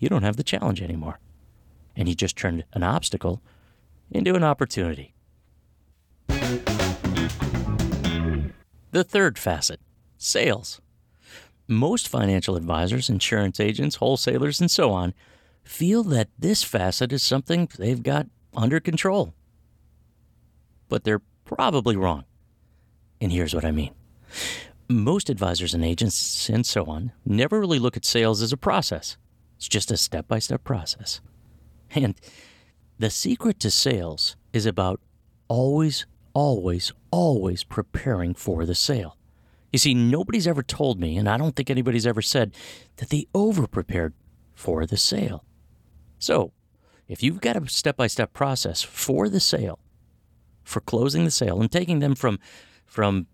you 0.00 0.08
don't 0.08 0.24
have 0.24 0.36
the 0.36 0.42
challenge 0.42 0.82
anymore. 0.82 1.20
And 1.94 2.08
you 2.08 2.16
just 2.16 2.36
turned 2.36 2.64
an 2.72 2.82
obstacle 2.82 3.40
into 4.10 4.34
an 4.34 4.44
opportunity. 4.44 5.14
The 8.90 9.04
third 9.04 9.38
facet 9.38 9.80
sales. 10.16 10.80
Most 11.66 12.08
financial 12.08 12.56
advisors, 12.56 13.10
insurance 13.10 13.60
agents, 13.60 13.96
wholesalers, 13.96 14.60
and 14.60 14.70
so 14.70 14.90
on 14.90 15.12
feel 15.62 16.02
that 16.02 16.28
this 16.38 16.64
facet 16.64 17.12
is 17.12 17.22
something 17.22 17.68
they've 17.78 18.02
got 18.02 18.26
under 18.56 18.80
control. 18.80 19.34
But 20.88 21.04
they're 21.04 21.20
probably 21.44 21.96
wrong. 21.96 22.24
And 23.20 23.30
here's 23.30 23.54
what 23.54 23.64
I 23.64 23.70
mean 23.70 23.92
most 24.88 25.28
advisors 25.28 25.74
and 25.74 25.84
agents 25.84 26.48
and 26.48 26.64
so 26.64 26.86
on 26.86 27.12
never 27.26 27.60
really 27.60 27.78
look 27.78 27.96
at 27.96 28.06
sales 28.06 28.40
as 28.40 28.52
a 28.52 28.56
process, 28.56 29.18
it's 29.56 29.68
just 29.68 29.90
a 29.90 29.96
step 29.96 30.26
by 30.26 30.38
step 30.38 30.64
process. 30.64 31.20
And 31.94 32.14
the 32.98 33.10
secret 33.10 33.60
to 33.60 33.70
sales 33.70 34.36
is 34.52 34.66
about 34.66 35.00
always, 35.46 36.06
always, 36.34 36.92
always 37.10 37.64
preparing 37.64 38.34
for 38.34 38.66
the 38.66 38.74
sale. 38.74 39.16
You 39.72 39.78
see, 39.78 39.94
nobody's 39.94 40.46
ever 40.46 40.62
told 40.62 40.98
me, 40.98 41.16
and 41.16 41.28
I 41.28 41.36
don't 41.36 41.54
think 41.54 41.70
anybody's 41.70 42.06
ever 42.06 42.22
said, 42.22 42.54
that 42.96 43.10
they 43.10 43.26
over 43.34 43.66
prepared 43.66 44.14
for 44.54 44.84
the 44.86 44.96
sale. 44.96 45.44
So, 46.18 46.52
if 47.06 47.22
you've 47.22 47.40
got 47.40 47.56
a 47.56 47.68
step 47.68 47.96
by 47.96 48.06
step 48.06 48.32
process 48.32 48.82
for 48.82 49.28
the 49.28 49.40
sale, 49.40 49.78
for 50.64 50.80
closing 50.80 51.24
the 51.24 51.30
sale, 51.30 51.60
and 51.60 51.70
taking 51.70 52.00
them 52.00 52.14
from, 52.14 52.38
from 52.84 53.26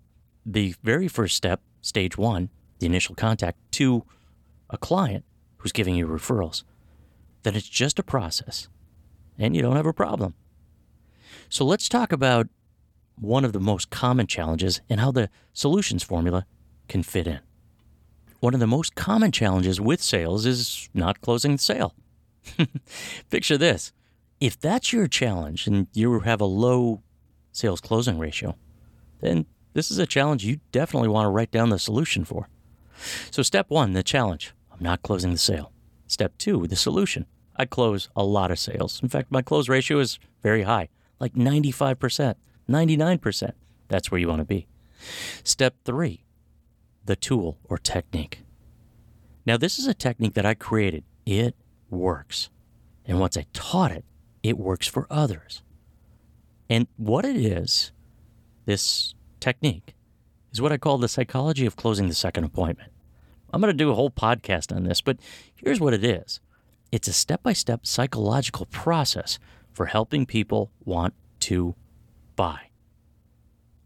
the 0.44 0.74
very 0.82 1.08
first 1.08 1.36
step, 1.36 1.60
stage 1.80 2.18
one, 2.18 2.50
the 2.80 2.86
initial 2.86 3.14
contact, 3.14 3.58
to 3.72 4.04
a 4.70 4.76
client 4.76 5.24
who's 5.58 5.72
giving 5.72 5.94
you 5.94 6.06
referrals, 6.06 6.64
then 7.44 7.54
it's 7.54 7.68
just 7.68 7.98
a 7.98 8.02
process 8.02 8.68
and 9.38 9.54
you 9.54 9.62
don't 9.62 9.76
have 9.76 9.86
a 9.86 9.92
problem. 9.92 10.34
So 11.48 11.64
let's 11.64 11.88
talk 11.88 12.12
about 12.12 12.48
one 13.16 13.44
of 13.44 13.52
the 13.52 13.60
most 13.60 13.90
common 13.90 14.26
challenges 14.26 14.80
and 14.88 15.00
how 15.00 15.10
the 15.12 15.30
solutions 15.52 16.02
formula 16.02 16.46
can 16.88 17.02
fit 17.02 17.26
in. 17.26 17.40
One 18.40 18.54
of 18.54 18.60
the 18.60 18.66
most 18.66 18.94
common 18.94 19.32
challenges 19.32 19.80
with 19.80 20.02
sales 20.02 20.46
is 20.46 20.88
not 20.92 21.20
closing 21.20 21.52
the 21.52 21.58
sale. 21.58 21.94
Picture 23.30 23.56
this 23.56 23.92
if 24.40 24.58
that's 24.58 24.92
your 24.92 25.06
challenge 25.06 25.66
and 25.66 25.86
you 25.94 26.20
have 26.20 26.40
a 26.40 26.44
low 26.44 27.02
sales 27.52 27.80
closing 27.80 28.18
ratio, 28.18 28.56
then 29.20 29.46
this 29.72 29.90
is 29.90 29.98
a 29.98 30.06
challenge 30.06 30.44
you 30.44 30.60
definitely 30.72 31.08
want 31.08 31.24
to 31.24 31.30
write 31.30 31.50
down 31.50 31.70
the 31.70 31.78
solution 31.78 32.24
for. 32.24 32.48
So, 33.30 33.42
step 33.42 33.70
one, 33.70 33.92
the 33.92 34.02
challenge 34.02 34.52
I'm 34.72 34.82
not 34.82 35.02
closing 35.02 35.32
the 35.32 35.38
sale. 35.38 35.72
Step 36.06 36.36
two, 36.36 36.66
the 36.66 36.76
solution 36.76 37.26
I 37.56 37.64
close 37.64 38.08
a 38.16 38.24
lot 38.24 38.50
of 38.50 38.58
sales. 38.58 39.00
In 39.02 39.08
fact, 39.08 39.30
my 39.30 39.42
close 39.42 39.68
ratio 39.68 39.98
is 39.98 40.18
very 40.42 40.62
high, 40.62 40.88
like 41.20 41.34
95%, 41.34 42.34
99%. 42.68 43.52
That's 43.88 44.10
where 44.10 44.20
you 44.20 44.28
want 44.28 44.40
to 44.40 44.44
be. 44.44 44.66
Step 45.42 45.74
three, 45.84 46.24
the 47.04 47.16
tool 47.16 47.58
or 47.64 47.78
technique. 47.78 48.40
Now, 49.46 49.56
this 49.56 49.78
is 49.78 49.86
a 49.86 49.94
technique 49.94 50.34
that 50.34 50.46
I 50.46 50.54
created. 50.54 51.04
It 51.26 51.54
works. 51.90 52.50
And 53.04 53.20
once 53.20 53.36
I 53.36 53.46
taught 53.52 53.92
it, 53.92 54.04
it 54.42 54.58
works 54.58 54.86
for 54.86 55.06
others. 55.10 55.62
And 56.70 56.86
what 56.96 57.24
it 57.24 57.36
is, 57.36 57.92
this 58.64 59.14
technique, 59.40 59.94
is 60.52 60.62
what 60.62 60.72
I 60.72 60.78
call 60.78 60.98
the 60.98 61.08
psychology 61.08 61.66
of 61.66 61.76
closing 61.76 62.08
the 62.08 62.14
second 62.14 62.44
appointment. 62.44 62.90
I'm 63.52 63.60
going 63.60 63.72
to 63.72 63.76
do 63.76 63.90
a 63.90 63.94
whole 63.94 64.10
podcast 64.10 64.74
on 64.74 64.84
this, 64.84 65.00
but 65.00 65.18
here's 65.54 65.80
what 65.80 65.94
it 65.94 66.04
is 66.04 66.40
it's 66.94 67.08
a 67.08 67.12
step 67.12 67.42
by 67.42 67.52
step 67.52 67.84
psychological 67.84 68.66
process 68.66 69.40
for 69.72 69.86
helping 69.86 70.24
people 70.24 70.70
want 70.84 71.12
to 71.40 71.74
buy. 72.36 72.70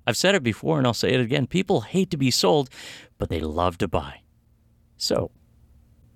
I've 0.07 0.17
said 0.19 0.35
it 0.35 0.43
before 0.43 0.77
and 0.77 0.87
I'll 0.87 0.93
say 0.93 1.15
it 1.15 1.21
again 1.21 1.47
people 1.47 1.81
hate 1.81 2.11
to 2.11 2.19
be 2.19 2.31
sold, 2.31 2.69
but 3.17 3.31
they 3.31 3.41
love 3.41 3.79
to 3.79 3.89
buy. 3.89 4.21
So, 4.99 5.31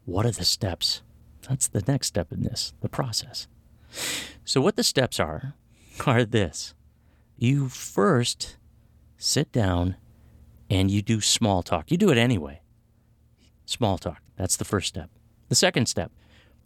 what 0.05 0.27
are 0.27 0.33
the 0.33 0.45
steps? 0.45 1.01
That's 1.49 1.67
the 1.67 1.83
next 1.89 2.09
step 2.09 2.31
in 2.31 2.43
this, 2.43 2.75
the 2.83 2.91
process. 2.91 3.49
So, 4.45 4.61
what 4.61 4.77
the 4.77 4.85
steps 4.85 5.19
are, 5.19 5.55
are 6.07 6.27
this 6.27 6.75
you 7.39 7.71
first 7.71 8.59
sit 9.17 9.51
down 9.51 9.97
and 10.69 10.91
you 10.91 11.01
do 11.01 11.23
small 11.23 11.63
talk. 11.63 11.91
You 11.91 11.97
do 11.97 12.11
it 12.11 12.19
anyway. 12.19 12.61
Small 13.65 13.97
talk. 13.97 14.21
That's 14.37 14.59
the 14.59 14.67
first 14.67 14.89
step. 14.89 15.09
The 15.49 15.55
second 15.55 15.87
step 15.87 16.13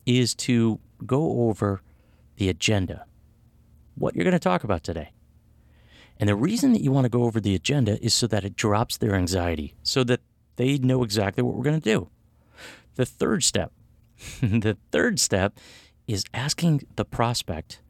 is 0.07 0.35
to 0.35 0.81
go 1.05 1.49
over 1.49 1.83
the 2.37 2.49
agenda, 2.49 3.05
what 3.97 4.15
you're 4.15 4.25
going 4.25 4.33
to 4.33 4.39
talk 4.39 4.65
about 4.65 4.83
today. 4.83 5.11
And 6.19 6.29
the 6.29 6.37
reason 6.37 6.73
that 6.73 6.81
you 6.81 6.93
want 6.93 7.05
to 7.05 7.11
go 7.11 7.25
over 7.25 7.41
the 7.41 7.55
agenda 7.55 8.03
is 8.03 8.15
so 8.15 8.27
that 8.29 8.45
it 8.45 8.57
drops 8.57 8.97
their 8.97 9.15
anxiety, 9.15 9.75
so 9.83 10.05
that 10.05 10.21
they 10.57 10.79
know 10.79 11.03
exactly 11.03 11.43
what 11.43 11.55
we're 11.55 11.65
going 11.65 11.81
to 11.81 11.91
do. 11.93 12.09
The 12.95 13.05
third 13.05 13.45
step, 13.45 13.73
the 14.41 14.79
third 14.91 15.21
step 15.21 15.59
is 16.07 16.25
asking 16.33 16.87
the 16.97 17.05
prospect 17.05 17.83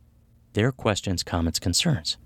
their 0.55 0.73
questions, 0.73 1.23
comments, 1.23 1.59
concerns. 1.59 2.17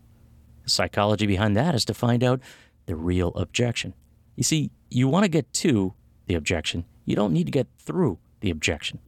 The 0.62 0.70
psychology 0.70 1.26
behind 1.26 1.57
that 1.57 1.74
is 1.74 1.85
to 1.87 1.94
find 1.94 2.22
out 2.22 2.40
the 2.87 2.94
real 2.94 3.33
objection. 3.35 3.92
You 4.37 4.44
see, 4.44 4.70
you 4.88 5.09
want 5.09 5.24
to 5.24 5.29
get 5.29 5.53
to 5.55 5.94
the 6.26 6.35
objection. 6.35 6.85
You 7.05 7.16
don't 7.16 7.33
need 7.33 7.46
to 7.46 7.50
get 7.50 7.66
through 7.79 8.18
the 8.38 8.50
objection. 8.50 9.00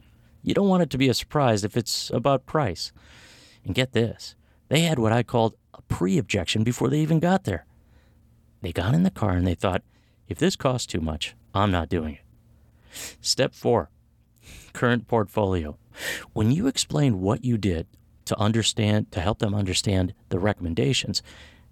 You 0.43 0.53
don't 0.53 0.69
want 0.69 0.83
it 0.83 0.89
to 0.91 0.97
be 0.97 1.09
a 1.09 1.13
surprise 1.13 1.63
if 1.63 1.75
it's 1.75 2.09
about 2.11 2.45
price. 2.45 2.91
And 3.65 3.73
get 3.73 3.93
this 3.93 4.35
they 4.69 4.81
had 4.81 4.99
what 4.99 5.11
I 5.11 5.23
called 5.23 5.55
a 5.73 5.81
pre 5.83 6.17
objection 6.17 6.63
before 6.63 6.89
they 6.89 6.99
even 6.99 7.19
got 7.19 7.43
there. 7.43 7.65
They 8.61 8.71
got 8.71 8.93
in 8.93 9.03
the 9.03 9.11
car 9.11 9.31
and 9.31 9.45
they 9.45 9.55
thought, 9.55 9.83
if 10.27 10.37
this 10.37 10.55
costs 10.55 10.87
too 10.87 11.01
much, 11.01 11.35
I'm 11.53 11.71
not 11.71 11.89
doing 11.89 12.15
it. 12.15 12.21
Step 13.21 13.53
four 13.53 13.89
current 14.73 15.07
portfolio. 15.07 15.77
When 16.33 16.51
you 16.51 16.67
explain 16.67 17.21
what 17.21 17.45
you 17.45 17.57
did 17.57 17.87
to 18.25 18.39
understand, 18.39 19.11
to 19.11 19.21
help 19.21 19.39
them 19.39 19.53
understand 19.53 20.13
the 20.29 20.39
recommendations, 20.39 21.21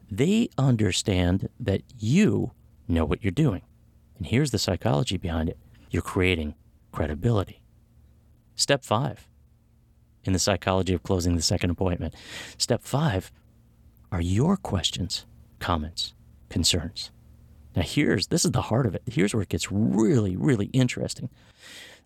they 0.10 0.50
understand 0.58 1.50
that 1.60 1.82
you 1.98 2.52
know 2.88 3.06
what 3.06 3.24
you're 3.24 3.32
doing. 3.32 3.64
And 4.18 4.28
here's 4.28 4.52
the 4.52 4.60
psychology 4.60 5.18
behind 5.18 5.50
it 5.50 5.58
you're 5.90 6.02
creating 6.02 6.56
credibility. 6.92 7.61
Step 8.62 8.84
five 8.84 9.28
in 10.24 10.34
the 10.34 10.40
psychology 10.40 10.94
of 10.94 11.02
closing 11.02 11.36
the 11.36 11.42
second 11.42 11.72
appointment. 11.72 12.14
Step 12.60 12.84
five 12.84 13.32
are 14.12 14.22
your 14.22 14.56
questions, 14.56 15.26
comments, 15.58 16.14
concerns. 16.48 17.10
Now, 17.76 17.82
here's 17.82 18.28
this 18.28 18.46
is 18.46 18.52
the 18.52 18.62
heart 18.62 18.86
of 18.86 18.94
it. 18.94 19.02
Here's 19.08 19.34
where 19.34 19.42
it 19.42 19.50
gets 19.50 19.72
really, 19.72 20.36
really 20.36 20.68
interesting. 20.68 21.30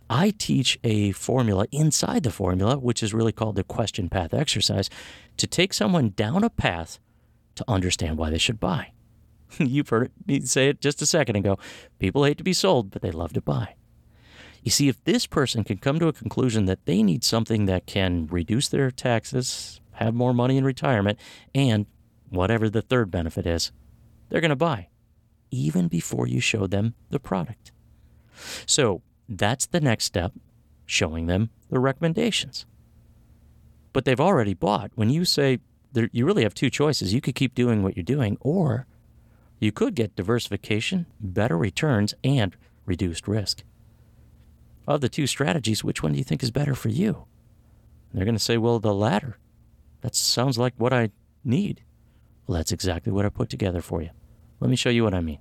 I 0.10 0.30
teach 0.30 0.80
a 0.82 1.12
formula 1.12 1.68
inside 1.74 2.24
the 2.24 2.32
formula, 2.32 2.78
which 2.78 3.04
is 3.04 3.14
really 3.14 3.34
called 3.34 3.58
the 3.58 3.64
question 3.66 4.08
path 4.08 4.34
exercise, 4.34 4.90
to 5.36 5.48
take 5.48 5.74
someone 5.74 6.12
down 6.12 6.46
a 6.46 6.50
path 6.50 7.00
to 7.56 7.66
understand 7.68 8.18
why 8.18 8.30
they 8.30 8.38
should 8.38 8.62
buy. 8.62 8.92
You've 9.58 9.90
heard 9.90 10.14
me 10.26 10.40
say 10.42 10.70
it 10.70 10.80
just 10.80 11.02
a 11.02 11.06
second 11.06 11.36
ago. 11.36 11.58
People 12.00 12.24
hate 12.24 12.38
to 12.38 12.46
be 12.46 12.54
sold, 12.54 12.92
but 12.92 13.02
they 13.02 13.12
love 13.12 13.34
to 13.34 13.42
buy. 13.42 13.76
You 14.66 14.72
see, 14.72 14.90
if 14.90 15.02
this 15.04 15.28
person 15.28 15.64
can 15.64 15.78
come 15.78 16.00
to 16.00 16.08
a 16.08 16.14
conclusion 16.14 16.66
that 16.66 16.86
they 16.86 17.04
need 17.04 17.24
something 17.24 17.68
that 17.68 17.86
can 17.86 18.26
reduce 18.26 18.68
their 18.68 18.90
taxes, 18.90 19.80
have 19.92 20.16
more 20.16 20.34
money 20.34 20.58
in 20.58 20.66
retirement, 20.66 21.20
and 21.54 21.86
whatever 22.32 22.68
the 22.68 22.82
third 22.82 23.12
benefit 23.12 23.46
is, 23.46 23.72
they're 24.28 24.42
going 24.42 24.50
to 24.50 24.56
buy, 24.56 24.88
even 25.52 25.88
before 25.88 26.26
you 26.26 26.40
show 26.40 26.66
them 26.66 26.96
the 27.12 27.20
product. 27.20 27.72
So 28.66 29.04
that's 29.30 29.68
the 29.68 29.80
next 29.80 30.06
step, 30.06 30.34
showing 30.88 31.28
them 31.28 31.52
the 31.70 31.78
recommendations. 31.78 32.66
But 33.94 34.06
they've 34.06 34.20
already 34.20 34.56
bought. 34.56 34.90
When 34.96 35.12
you 35.12 35.26
say 35.26 35.60
you 36.12 36.26
really 36.26 36.42
have 36.42 36.56
two 36.56 36.72
choices, 36.72 37.14
you 37.14 37.22
could 37.22 37.36
keep 37.36 37.54
doing 37.54 37.84
what 37.84 37.96
you're 37.96 38.04
doing, 38.04 38.36
or 38.42 38.88
you 39.60 39.72
could 39.72 39.94
get 39.94 40.16
diversification, 40.16 41.06
better 41.20 41.56
returns, 41.56 42.16
and 42.24 42.58
reduced 42.88 43.28
risk. 43.28 43.64
Of 44.88 45.02
the 45.02 45.10
two 45.10 45.28
strategies, 45.28 45.84
which 45.84 46.04
one 46.04 46.12
do 46.12 46.18
you 46.18 46.24
think 46.24 46.44
is 46.44 46.52
better 46.52 46.76
for 46.76 46.90
you? 46.90 47.26
And 48.10 48.20
they're 48.20 48.26
going 48.26 48.36
to 48.36 48.44
say, 48.44 48.58
well, 48.58 48.80
the 48.80 48.94
latter. 48.94 49.38
That 50.02 50.16
sounds 50.16 50.58
like 50.58 50.74
what 50.78 50.94
I 50.94 51.10
need. 51.44 51.84
Well, 52.46 52.58
that's 52.58 52.72
exactly 52.72 53.12
what 53.12 53.26
I 53.26 53.30
put 53.30 53.50
together 53.50 53.82
for 53.82 54.02
you. 54.02 54.12
Let 54.60 54.70
me 54.70 54.76
show 54.76 54.90
you 54.90 55.04
what 55.04 55.16
I 55.16 55.22
mean. 55.22 55.40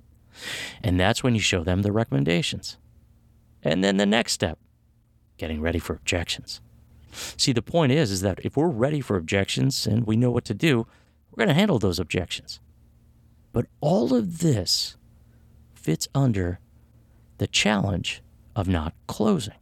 And 0.83 0.99
that's 0.99 1.23
when 1.23 1.35
you 1.35 1.41
show 1.41 1.63
them 1.63 1.83
the 1.83 1.91
recommendations. 1.91 2.77
And 3.61 3.83
then 3.83 3.97
the 3.97 4.05
next 4.05 4.33
step, 4.33 4.57
getting 5.37 5.61
ready 5.61 5.79
for 5.79 5.93
objections. 5.93 6.61
See, 7.37 7.53
the 7.53 7.61
point 7.61 7.91
is, 7.91 8.11
is 8.11 8.21
that 8.21 8.39
if 8.43 8.57
we're 8.57 8.67
ready 8.67 9.01
for 9.01 9.15
objections 9.15 9.87
and 9.87 10.05
we 10.05 10.17
know 10.17 10.31
what 10.31 10.45
to 10.45 10.53
do, 10.53 10.87
we're 11.31 11.45
going 11.45 11.55
to 11.55 11.59
handle 11.59 11.79
those 11.79 11.99
objections. 11.99 12.59
But 13.53 13.67
all 13.79 14.13
of 14.13 14.39
this 14.39 14.97
fits 15.73 16.07
under 16.13 16.59
the 17.37 17.47
challenge 17.47 18.21
of 18.55 18.67
not 18.67 18.93
closing. 19.07 19.55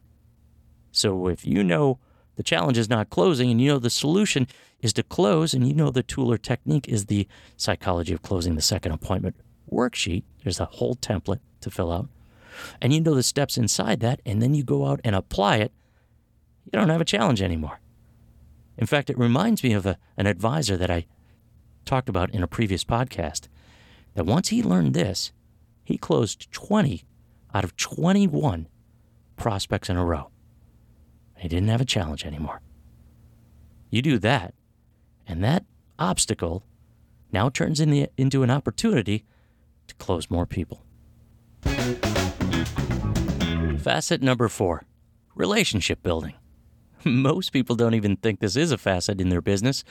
So 0.92 1.28
if 1.28 1.46
you 1.46 1.64
know 1.64 1.98
the 2.36 2.42
challenge 2.42 2.78
is 2.78 2.88
not 2.88 3.10
closing 3.10 3.50
and 3.50 3.60
you 3.60 3.68
know 3.68 3.78
the 3.78 3.90
solution 3.90 4.46
is 4.80 4.92
to 4.94 5.02
close 5.02 5.54
and 5.54 5.66
you 5.66 5.74
know 5.74 5.90
the 5.90 6.02
tool 6.02 6.30
or 6.30 6.38
technique 6.38 6.88
is 6.88 7.06
the 7.06 7.26
psychology 7.56 8.12
of 8.12 8.22
closing 8.22 8.54
the 8.54 8.62
second 8.62 8.92
appointment 8.92 9.36
worksheet, 9.70 10.22
there's 10.42 10.60
a 10.60 10.66
whole 10.66 10.94
template 10.94 11.40
to 11.60 11.70
fill 11.70 11.90
out 11.90 12.08
and 12.80 12.92
you 12.92 13.00
know 13.00 13.14
the 13.14 13.22
steps 13.22 13.56
inside 13.56 14.00
that, 14.00 14.20
and 14.24 14.40
then 14.40 14.54
you 14.54 14.62
go 14.62 14.86
out 14.86 15.00
and 15.04 15.14
apply 15.14 15.56
it, 15.56 15.72
you 16.64 16.78
don't 16.78 16.88
have 16.88 17.00
a 17.00 17.06
challenge 17.06 17.42
anymore. 17.42 17.80
In 18.76 18.86
fact, 18.86 19.10
it 19.10 19.18
reminds 19.18 19.62
me 19.62 19.72
of 19.72 19.86
a, 19.86 19.98
an 20.16 20.26
advisor 20.26 20.76
that 20.76 20.90
I 20.90 21.06
talked 21.84 22.08
about 22.08 22.30
in 22.30 22.42
a 22.42 22.48
previous 22.48 22.84
podcast 22.84 23.48
that 24.14 24.26
once 24.26 24.48
he 24.48 24.62
learned 24.62 24.94
this, 24.94 25.32
he 25.84 25.98
closed 25.98 26.50
20 26.52 27.04
out 27.54 27.64
of 27.64 27.76
21 27.76 28.66
prospects 29.36 29.88
in 29.88 29.96
a 29.96 30.04
row. 30.04 30.30
He 31.38 31.48
didn't 31.48 31.68
have 31.68 31.80
a 31.80 31.84
challenge 31.84 32.24
anymore. 32.24 32.60
You 33.90 34.02
do 34.02 34.18
that, 34.18 34.54
and 35.26 35.42
that 35.44 35.64
obstacle 35.98 36.64
now 37.32 37.48
turns 37.48 37.80
in 37.80 37.90
the, 37.90 38.08
into 38.16 38.42
an 38.42 38.50
opportunity 38.50 39.24
to 39.88 39.94
close 39.96 40.30
more 40.30 40.46
people. 40.46 40.82
Facet 43.78 44.22
number 44.22 44.48
four 44.48 44.84
relationship 45.34 46.02
building. 46.02 46.34
Most 47.04 47.50
people 47.50 47.76
don't 47.76 47.94
even 47.94 48.16
think 48.16 48.40
this 48.40 48.56
is 48.56 48.72
a 48.72 48.78
facet 48.78 49.20
in 49.20 49.28
their 49.28 49.42
business, 49.42 49.84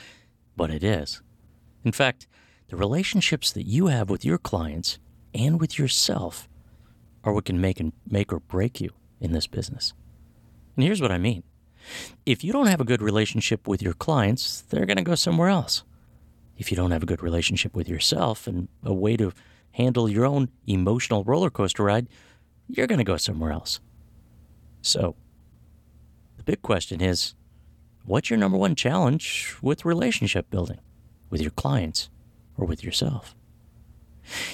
but 0.56 0.70
it 0.70 0.82
is. 0.82 1.22
In 1.84 1.92
fact, 1.92 2.26
the 2.68 2.76
relationships 2.76 3.52
that 3.52 3.66
you 3.66 3.86
have 3.88 4.10
with 4.10 4.24
your 4.24 4.38
clients 4.38 4.98
and 5.34 5.60
with 5.60 5.78
yourself 5.78 6.48
are 7.22 7.32
what 7.32 7.44
can 7.44 7.60
make 7.60 7.78
and 7.78 7.92
make 8.08 8.32
or 8.32 8.40
break 8.40 8.80
you 8.80 8.90
in 9.20 9.32
this 9.32 9.46
business. 9.46 9.92
And 10.76 10.84
here's 10.84 11.00
what 11.00 11.12
I 11.12 11.18
mean. 11.18 11.42
If 12.24 12.42
you 12.42 12.52
don't 12.52 12.66
have 12.66 12.80
a 12.80 12.84
good 12.84 13.02
relationship 13.02 13.68
with 13.68 13.82
your 13.82 13.92
clients, 13.92 14.62
they're 14.62 14.86
going 14.86 14.96
to 14.96 15.02
go 15.02 15.14
somewhere 15.14 15.48
else. 15.48 15.84
If 16.56 16.70
you 16.70 16.76
don't 16.76 16.92
have 16.92 17.02
a 17.02 17.06
good 17.06 17.22
relationship 17.22 17.74
with 17.74 17.88
yourself 17.88 18.46
and 18.46 18.68
a 18.82 18.94
way 18.94 19.16
to 19.16 19.32
handle 19.72 20.08
your 20.08 20.24
own 20.24 20.48
emotional 20.66 21.24
roller 21.24 21.50
coaster 21.50 21.82
ride, 21.82 22.06
you're 22.68 22.86
going 22.86 22.98
to 22.98 23.04
go 23.04 23.16
somewhere 23.16 23.52
else. 23.52 23.80
So, 24.80 25.16
the 26.36 26.44
big 26.44 26.62
question 26.62 27.00
is 27.00 27.34
what's 28.04 28.30
your 28.30 28.38
number 28.38 28.56
one 28.56 28.74
challenge 28.74 29.56
with 29.60 29.84
relationship 29.84 30.50
building, 30.50 30.78
with 31.28 31.40
your 31.40 31.50
clients, 31.50 32.08
or 32.56 32.66
with 32.66 32.84
yourself? 32.84 33.34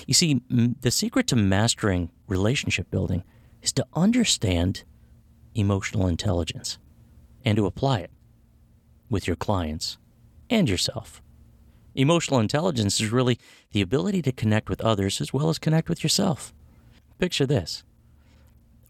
You 0.07 0.15
see, 0.15 0.41
the 0.49 0.91
secret 0.91 1.27
to 1.29 1.37
mastering 1.37 2.11
relationship 2.27 2.91
building 2.91 3.23
is 3.63 3.73
to 3.73 3.87
understand 3.95 4.85
emotional 5.55 6.07
intelligence 6.07 6.79
and 7.45 7.57
to 7.57 7.67
apply 7.67 8.01
it 8.01 8.11
with 9.09 9.27
your 9.27 9.37
clients 9.37 9.99
and 10.49 10.69
yourself. 10.69 11.23
Emotional 11.95 12.39
intelligence 12.39 13.01
is 13.01 13.11
really 13.11 13.39
the 13.73 13.81
ability 13.81 14.23
to 14.23 14.33
connect 14.33 14.69
with 14.69 14.81
others 14.81 15.21
as 15.21 15.33
well 15.33 15.49
as 15.49 15.59
connect 15.59 15.89
with 15.89 16.03
yourself. 16.03 16.55
Picture 17.19 17.47
this 17.47 17.83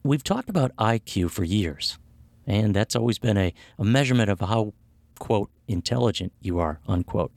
We've 0.03 0.25
talked 0.25 0.49
about 0.49 0.77
IQ 0.77 1.31
for 1.31 1.45
years, 1.45 1.99
and 2.47 2.75
that's 2.75 2.97
always 2.97 3.19
been 3.19 3.37
a, 3.37 3.53
a 3.79 3.85
measurement 3.85 4.31
of 4.31 4.41
how, 4.41 4.73
quote, 5.19 5.51
intelligent 5.69 6.33
you 6.41 6.59
are, 6.59 6.81
unquote. 6.89 7.33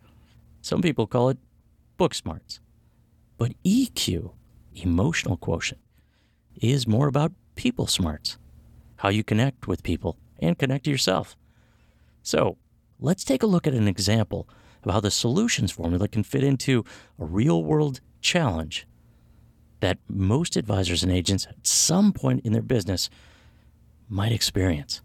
Some 0.62 0.82
people 0.82 1.08
call 1.08 1.30
it 1.30 1.38
book 1.98 2.14
smarts. 2.14 2.60
But 3.38 3.52
EQ, 3.66 4.32
emotional 4.76 5.36
quotient, 5.36 5.82
is 6.62 6.88
more 6.88 7.08
about 7.08 7.34
people 7.56 7.88
smarts, 7.88 8.38
how 8.98 9.10
you 9.10 9.24
connect 9.24 9.68
with 9.68 9.84
people 9.84 10.18
and 10.40 10.58
connect 10.58 10.86
to 10.86 10.92
yourself. 10.92 11.36
So 12.22 12.58
let's 13.00 13.24
take 13.24 13.44
a 13.44 13.48
look 13.48 13.68
at 13.68 13.74
an 13.74 13.88
example 13.88 14.48
of 14.84 14.92
how 14.92 15.00
the 15.00 15.12
solutions 15.12 15.72
formula 15.72 16.08
can 16.08 16.24
fit 16.24 16.44
into 16.44 16.84
a 17.20 17.26
real 17.26 17.64
world 17.64 18.02
challenge 18.22 18.88
that 19.80 19.98
most 20.08 20.56
advisors 20.56 21.04
and 21.04 21.12
agents 21.12 21.46
at 21.46 21.68
some 21.68 22.14
point 22.14 22.46
in 22.46 22.54
their 22.54 22.62
business 22.62 23.10
might 24.08 24.32
experience. 24.32 25.02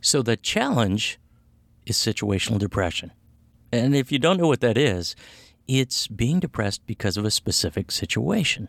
So, 0.00 0.22
the 0.22 0.36
challenge 0.36 1.18
is 1.86 1.96
situational 1.96 2.58
depression. 2.58 3.10
And 3.72 3.96
if 3.96 4.12
you 4.12 4.20
don't 4.20 4.38
know 4.38 4.46
what 4.46 4.60
that 4.60 4.78
is, 4.78 5.16
it's 5.66 6.06
being 6.06 6.38
depressed 6.38 6.86
because 6.86 7.16
of 7.16 7.24
a 7.24 7.30
specific 7.30 7.90
situation. 7.90 8.68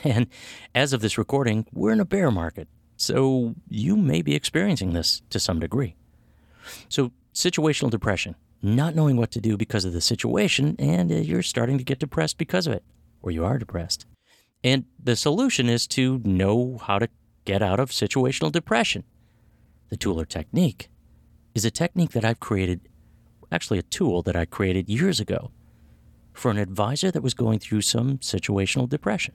And 0.04 0.26
as 0.74 0.92
of 0.92 1.00
this 1.00 1.18
recording, 1.18 1.66
we're 1.72 1.92
in 1.92 2.00
a 2.00 2.04
bear 2.04 2.30
market, 2.30 2.68
so 2.96 3.54
you 3.68 3.96
may 3.96 4.22
be 4.22 4.34
experiencing 4.34 4.92
this 4.92 5.22
to 5.30 5.40
some 5.40 5.60
degree. 5.60 5.96
So, 6.88 7.12
situational 7.34 7.90
depression, 7.90 8.34
not 8.62 8.94
knowing 8.94 9.16
what 9.16 9.30
to 9.32 9.40
do 9.40 9.56
because 9.56 9.84
of 9.84 9.92
the 9.92 10.00
situation, 10.00 10.76
and 10.78 11.12
uh, 11.12 11.16
you're 11.16 11.42
starting 11.42 11.78
to 11.78 11.84
get 11.84 11.98
depressed 11.98 12.38
because 12.38 12.66
of 12.66 12.72
it 12.72 12.84
or 13.26 13.30
you 13.32 13.44
are 13.44 13.58
depressed. 13.58 14.06
And 14.62 14.84
the 15.02 15.16
solution 15.16 15.68
is 15.68 15.86
to 15.88 16.20
know 16.24 16.78
how 16.78 16.98
to 17.00 17.08
get 17.44 17.60
out 17.60 17.80
of 17.80 17.90
situational 17.90 18.52
depression. 18.52 19.04
The 19.88 19.96
tool 19.96 20.20
or 20.20 20.24
technique 20.24 20.88
is 21.54 21.64
a 21.64 21.70
technique 21.70 22.12
that 22.12 22.24
I've 22.24 22.40
created, 22.40 22.88
actually, 23.50 23.78
a 23.78 23.82
tool 23.82 24.22
that 24.22 24.36
I 24.36 24.44
created 24.44 24.88
years 24.88 25.20
ago 25.20 25.50
for 26.32 26.50
an 26.50 26.58
advisor 26.58 27.10
that 27.10 27.22
was 27.22 27.34
going 27.34 27.58
through 27.58 27.80
some 27.80 28.18
situational 28.18 28.88
depression. 28.88 29.34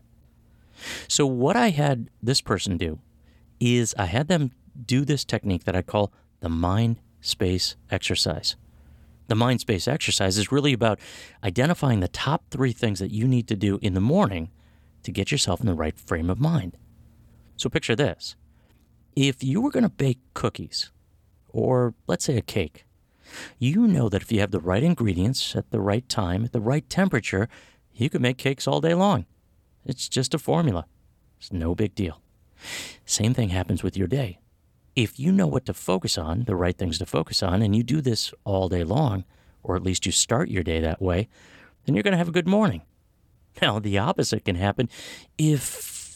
So, 1.07 1.25
what 1.25 1.55
I 1.55 1.69
had 1.69 2.09
this 2.21 2.41
person 2.41 2.77
do 2.77 2.99
is 3.59 3.93
I 3.97 4.05
had 4.05 4.27
them 4.27 4.51
do 4.85 5.05
this 5.05 5.23
technique 5.23 5.65
that 5.65 5.75
I 5.75 5.81
call 5.81 6.11
the 6.39 6.49
mind 6.49 6.99
space 7.21 7.75
exercise. 7.89 8.55
The 9.27 9.35
mind 9.35 9.61
space 9.61 9.87
exercise 9.87 10.37
is 10.37 10.51
really 10.51 10.73
about 10.73 10.99
identifying 11.43 11.99
the 11.99 12.07
top 12.07 12.43
three 12.49 12.73
things 12.73 12.99
that 12.99 13.11
you 13.11 13.27
need 13.27 13.47
to 13.47 13.55
do 13.55 13.79
in 13.81 13.93
the 13.93 14.01
morning 14.01 14.49
to 15.03 15.11
get 15.11 15.31
yourself 15.31 15.61
in 15.61 15.67
the 15.67 15.73
right 15.73 15.97
frame 15.97 16.29
of 16.29 16.39
mind. 16.39 16.77
So 17.55 17.69
picture 17.69 17.95
this 17.95 18.35
if 19.15 19.43
you 19.43 19.61
were 19.61 19.71
going 19.71 19.83
to 19.83 19.89
bake 19.89 20.19
cookies, 20.33 20.91
or 21.49 21.93
let's 22.07 22.25
say 22.25 22.37
a 22.37 22.41
cake, 22.41 22.85
you 23.59 23.87
know 23.87 24.09
that 24.09 24.21
if 24.21 24.31
you 24.31 24.39
have 24.39 24.51
the 24.51 24.59
right 24.59 24.83
ingredients 24.83 25.55
at 25.55 25.69
the 25.71 25.79
right 25.79 26.07
time, 26.09 26.43
at 26.43 26.53
the 26.53 26.61
right 26.61 26.89
temperature, 26.89 27.47
you 27.93 28.09
can 28.09 28.21
make 28.21 28.37
cakes 28.37 28.67
all 28.67 28.81
day 28.81 28.93
long. 28.93 29.25
It's 29.85 30.07
just 30.07 30.33
a 30.33 30.39
formula. 30.39 30.85
It's 31.39 31.51
no 31.51 31.75
big 31.75 31.95
deal. 31.95 32.21
Same 33.05 33.33
thing 33.33 33.49
happens 33.49 33.83
with 33.83 33.97
your 33.97 34.07
day. 34.07 34.39
If 34.95 35.19
you 35.19 35.31
know 35.31 35.47
what 35.47 35.65
to 35.65 35.73
focus 35.73 36.17
on, 36.17 36.43
the 36.43 36.55
right 36.55 36.77
things 36.77 36.97
to 36.99 37.05
focus 37.05 37.41
on, 37.41 37.61
and 37.61 37.75
you 37.75 37.83
do 37.83 38.01
this 38.01 38.33
all 38.43 38.69
day 38.69 38.83
long, 38.83 39.23
or 39.63 39.75
at 39.75 39.83
least 39.83 40.05
you 40.05 40.11
start 40.11 40.49
your 40.49 40.63
day 40.63 40.79
that 40.81 41.01
way, 41.01 41.29
then 41.85 41.95
you're 41.95 42.03
going 42.03 42.11
to 42.11 42.17
have 42.17 42.27
a 42.27 42.33
good 42.33 42.47
morning. 42.47 42.81
Now, 43.61 43.79
the 43.79 43.97
opposite 43.97 44.45
can 44.45 44.55
happen 44.55 44.89
if 45.37 45.63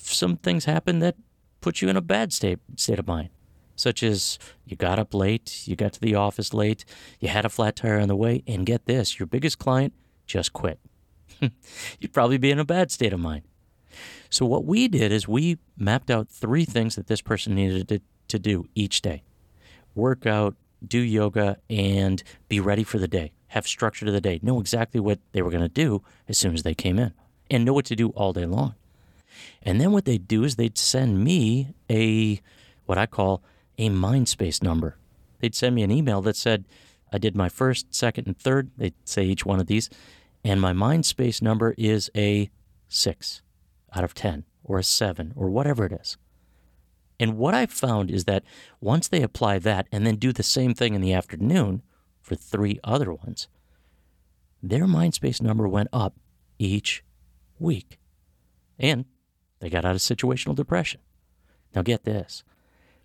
some 0.05 0.37
things 0.37 0.65
happen 0.65 0.99
that 0.99 1.15
put 1.61 1.81
you 1.81 1.89
in 1.89 1.97
a 1.97 2.01
bad 2.01 2.31
state, 2.31 2.59
state 2.75 2.99
of 2.99 3.07
mind, 3.07 3.29
such 3.75 4.03
as 4.03 4.37
you 4.65 4.75
got 4.75 4.99
up 4.99 5.13
late, 5.13 5.67
you 5.67 5.75
got 5.75 5.93
to 5.93 6.01
the 6.01 6.15
office 6.15 6.53
late, 6.53 6.85
you 7.19 7.29
had 7.29 7.45
a 7.45 7.49
flat 7.49 7.75
tire 7.75 7.99
on 7.99 8.07
the 8.07 8.15
way, 8.15 8.43
and 8.45 8.65
get 8.65 8.85
this 8.85 9.19
your 9.19 9.27
biggest 9.27 9.57
client 9.57 9.93
just 10.27 10.53
quit. 10.53 10.79
You'd 11.99 12.13
probably 12.13 12.37
be 12.37 12.51
in 12.51 12.59
a 12.59 12.65
bad 12.65 12.91
state 12.91 13.13
of 13.13 13.19
mind. 13.19 13.43
So, 14.29 14.45
what 14.45 14.65
we 14.65 14.87
did 14.87 15.11
is 15.11 15.27
we 15.27 15.57
mapped 15.77 16.09
out 16.09 16.29
three 16.29 16.65
things 16.65 16.95
that 16.95 17.07
this 17.07 17.21
person 17.21 17.55
needed 17.55 17.87
to, 17.89 18.01
to 18.27 18.39
do 18.39 18.67
each 18.75 19.01
day 19.01 19.23
work 19.95 20.25
out, 20.25 20.55
do 20.85 20.99
yoga, 20.99 21.57
and 21.69 22.21
be 22.49 22.59
ready 22.59 22.83
for 22.83 22.99
the 22.99 23.07
day. 23.07 23.31
Have 23.47 23.65
structure 23.65 24.05
to 24.05 24.11
the 24.11 24.21
day. 24.21 24.39
Know 24.43 24.59
exactly 24.59 24.99
what 24.99 25.19
they 25.31 25.41
were 25.41 25.49
going 25.49 25.63
to 25.63 25.69
do 25.69 26.03
as 26.27 26.37
soon 26.37 26.53
as 26.53 26.63
they 26.63 26.75
came 26.75 26.99
in, 26.99 27.13
and 27.49 27.63
know 27.63 27.73
what 27.73 27.85
to 27.85 27.95
do 27.95 28.09
all 28.09 28.33
day 28.33 28.45
long. 28.45 28.75
And 29.63 29.79
then 29.79 29.91
what 29.91 30.05
they'd 30.05 30.27
do 30.27 30.43
is 30.43 30.55
they'd 30.55 30.77
send 30.77 31.23
me 31.23 31.73
a 31.89 32.41
what 32.85 32.97
I 32.97 33.05
call 33.05 33.41
a 33.77 33.89
mind 33.89 34.29
space 34.29 34.61
number. 34.61 34.97
They'd 35.39 35.55
send 35.55 35.75
me 35.75 35.83
an 35.83 35.91
email 35.91 36.21
that 36.21 36.35
said, 36.35 36.65
I 37.11 37.17
did 37.17 37.35
my 37.35 37.49
first, 37.49 37.93
second, 37.93 38.27
and 38.27 38.37
third. 38.37 38.71
They'd 38.77 38.93
say 39.05 39.23
each 39.23 39.45
one 39.45 39.59
of 39.59 39.67
these. 39.67 39.89
And 40.43 40.61
my 40.61 40.73
mind 40.73 41.05
space 41.05 41.41
number 41.41 41.73
is 41.77 42.09
a 42.15 42.49
six 42.87 43.41
out 43.95 44.03
of 44.03 44.13
10 44.13 44.45
or 44.63 44.79
a 44.79 44.83
seven 44.83 45.33
or 45.35 45.49
whatever 45.49 45.85
it 45.85 45.93
is. 45.93 46.17
And 47.19 47.37
what 47.37 47.53
I've 47.53 47.71
found 47.71 48.11
is 48.11 48.25
that 48.25 48.43
once 48.81 49.07
they 49.07 49.21
apply 49.21 49.59
that 49.59 49.87
and 49.91 50.05
then 50.05 50.15
do 50.15 50.33
the 50.33 50.43
same 50.43 50.73
thing 50.73 50.93
in 50.93 51.01
the 51.01 51.13
afternoon 51.13 51.81
for 52.21 52.35
three 52.35 52.79
other 52.83 53.13
ones, 53.13 53.47
their 54.61 54.87
mind 54.87 55.13
space 55.13 55.41
number 55.41 55.67
went 55.67 55.89
up 55.93 56.15
each 56.59 57.03
week. 57.59 57.99
And 58.77 59.05
they 59.59 59.69
got 59.69 59.85
out 59.85 59.95
of 59.95 60.01
situational 60.01 60.55
depression. 60.55 60.99
Now, 61.73 61.81
get 61.81 62.03
this 62.03 62.43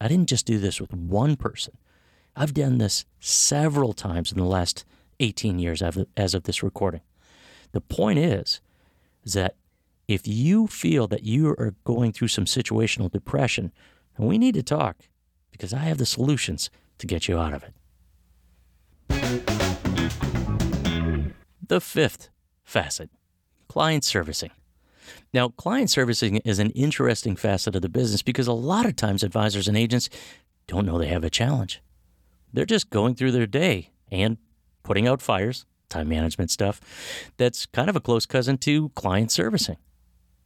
I 0.01 0.09
didn't 0.09 0.29
just 0.29 0.47
do 0.47 0.59
this 0.59 0.81
with 0.81 0.95
one 0.95 1.37
person, 1.37 1.77
I've 2.35 2.55
done 2.55 2.79
this 2.79 3.05
several 3.19 3.93
times 3.93 4.33
in 4.33 4.39
the 4.39 4.45
last 4.45 4.85
18 5.21 5.59
years 5.59 5.83
as 6.17 6.35
of 6.35 6.45
this 6.45 6.63
recording. 6.63 7.03
The 7.73 7.81
point 7.81 8.19
is, 8.19 8.61
is 9.25 9.35
that 9.35 9.57
if 10.11 10.27
you 10.27 10.67
feel 10.67 11.07
that 11.07 11.23
you 11.23 11.51
are 11.51 11.75
going 11.85 12.13
through 12.13 12.29
some 12.29 12.45
situational 12.45 13.11
depression, 13.11 13.73
we 14.19 14.39
need 14.39 14.55
to 14.55 14.63
talk 14.63 14.97
because 15.53 15.73
I 15.73 15.79
have 15.79 15.99
the 15.99 16.07
solutions 16.07 16.69
to 16.99 17.07
get 17.07 17.29
you 17.29 17.39
out 17.39 17.55
of 17.55 17.63
it. 17.63 17.73
The 21.67 21.81
fifth 21.81 22.29
facet 22.65 23.09
client 23.69 24.05
servicing. 24.05 24.51
Now, 25.33 25.51
client 25.51 25.91
servicing 25.91 26.39
is 26.39 26.59
an 26.59 26.71
interesting 26.71 27.37
facet 27.37 27.77
of 27.77 27.83
the 27.83 27.89
business 27.89 28.21
because 28.21 28.49
a 28.49 28.53
lot 28.53 28.87
of 28.87 28.97
times 28.97 29.23
advisors 29.23 29.69
and 29.69 29.77
agents 29.77 30.11
don't 30.67 30.85
know 30.85 30.99
they 30.99 31.07
have 31.07 31.23
a 31.23 31.31
challenge. 31.31 31.81
They're 32.53 32.67
just 32.67 32.91
going 32.91 33.15
through 33.15 33.31
their 33.31 33.47
day 33.47 33.91
and 34.11 34.39
putting 34.83 35.07
out 35.07 35.23
fires, 35.23 35.67
time 35.89 36.09
management 36.09 36.51
stuff, 36.51 36.81
that's 37.37 37.65
kind 37.67 37.89
of 37.89 37.95
a 37.95 38.01
close 38.01 38.27
cousin 38.27 38.59
to 38.59 38.89
client 38.91 39.31
servicing. 39.31 39.77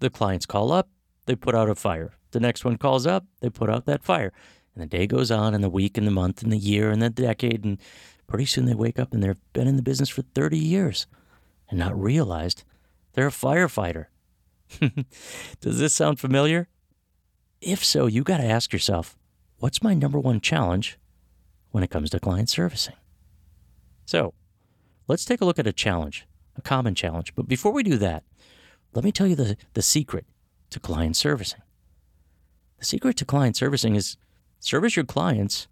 The 0.05 0.11
clients 0.11 0.45
call 0.45 0.71
up, 0.71 0.91
they 1.25 1.35
put 1.35 1.55
out 1.55 1.71
a 1.71 1.75
fire. 1.75 2.13
The 2.33 2.41
next 2.41 2.63
one 2.63 2.77
calls 2.77 3.07
up, 3.07 3.25
they 3.41 3.49
put 3.49 3.71
out 3.71 3.87
that 3.87 4.05
fire. 4.05 4.35
And 4.75 4.83
the 4.83 4.87
day 4.87 5.07
goes 5.07 5.31
on, 5.31 5.55
and 5.55 5.65
the 5.65 5.71
week, 5.71 5.97
and 5.97 6.07
the 6.07 6.11
month, 6.11 6.43
and 6.43 6.53
the 6.53 6.59
year, 6.59 6.91
and 6.91 7.01
the 7.01 7.09
decade, 7.09 7.65
and 7.65 7.79
pretty 8.27 8.45
soon 8.45 8.67
they 8.67 8.75
wake 8.75 8.99
up 8.99 9.15
and 9.15 9.23
they've 9.23 9.41
been 9.55 9.67
in 9.67 9.77
the 9.77 9.83
business 9.83 10.11
for 10.11 10.21
30 10.21 10.59
years 10.59 11.07
and 11.71 11.79
not 11.79 11.99
realized 11.99 12.65
they're 13.15 13.29
a 13.29 13.31
firefighter 13.31 14.09
Does 15.61 15.79
this 15.79 15.95
sound 15.95 16.21
familiar? 16.21 16.69
If 17.63 17.83
so, 17.83 18.07
you 18.07 18.23
got 18.23 18.39
to 18.39 18.45
ask 18.45 18.73
yourself, 18.73 19.17
what's 19.59 19.83
my 19.83 19.95
number 19.95 20.19
one 20.19 20.41
challenge 20.41 20.99
when 21.71 21.83
it 21.83 21.91
comes 21.91 22.11
to 22.11 22.21
client 22.21 22.51
servicing? 22.51 22.97
So, 24.05 24.35
let's 25.09 25.25
take 25.25 25.41
a 25.41 25.45
look 25.45 25.59
at 25.59 25.67
a 25.67 25.73
challenge, 25.73 26.27
a 26.57 26.63
common 26.63 26.95
challenge. 26.95 27.35
But 27.35 27.49
before 27.49 27.73
we 27.73 27.83
do 27.83 27.97
that, 27.99 28.25
let 28.95 29.05
me 29.05 29.13
tell 29.13 29.27
you 29.27 29.37
the, 29.37 29.57
the 29.75 29.83
secret 29.83 30.27
to 30.71 30.81
client 30.81 31.17
servicing. 31.17 31.61
The 32.79 32.85
secret 32.85 33.17
to 33.19 33.25
client 33.25 33.57
servicing 33.57 33.95
is 33.95 34.17
service 34.61 34.97
your 34.97 35.05
clients 35.05 35.69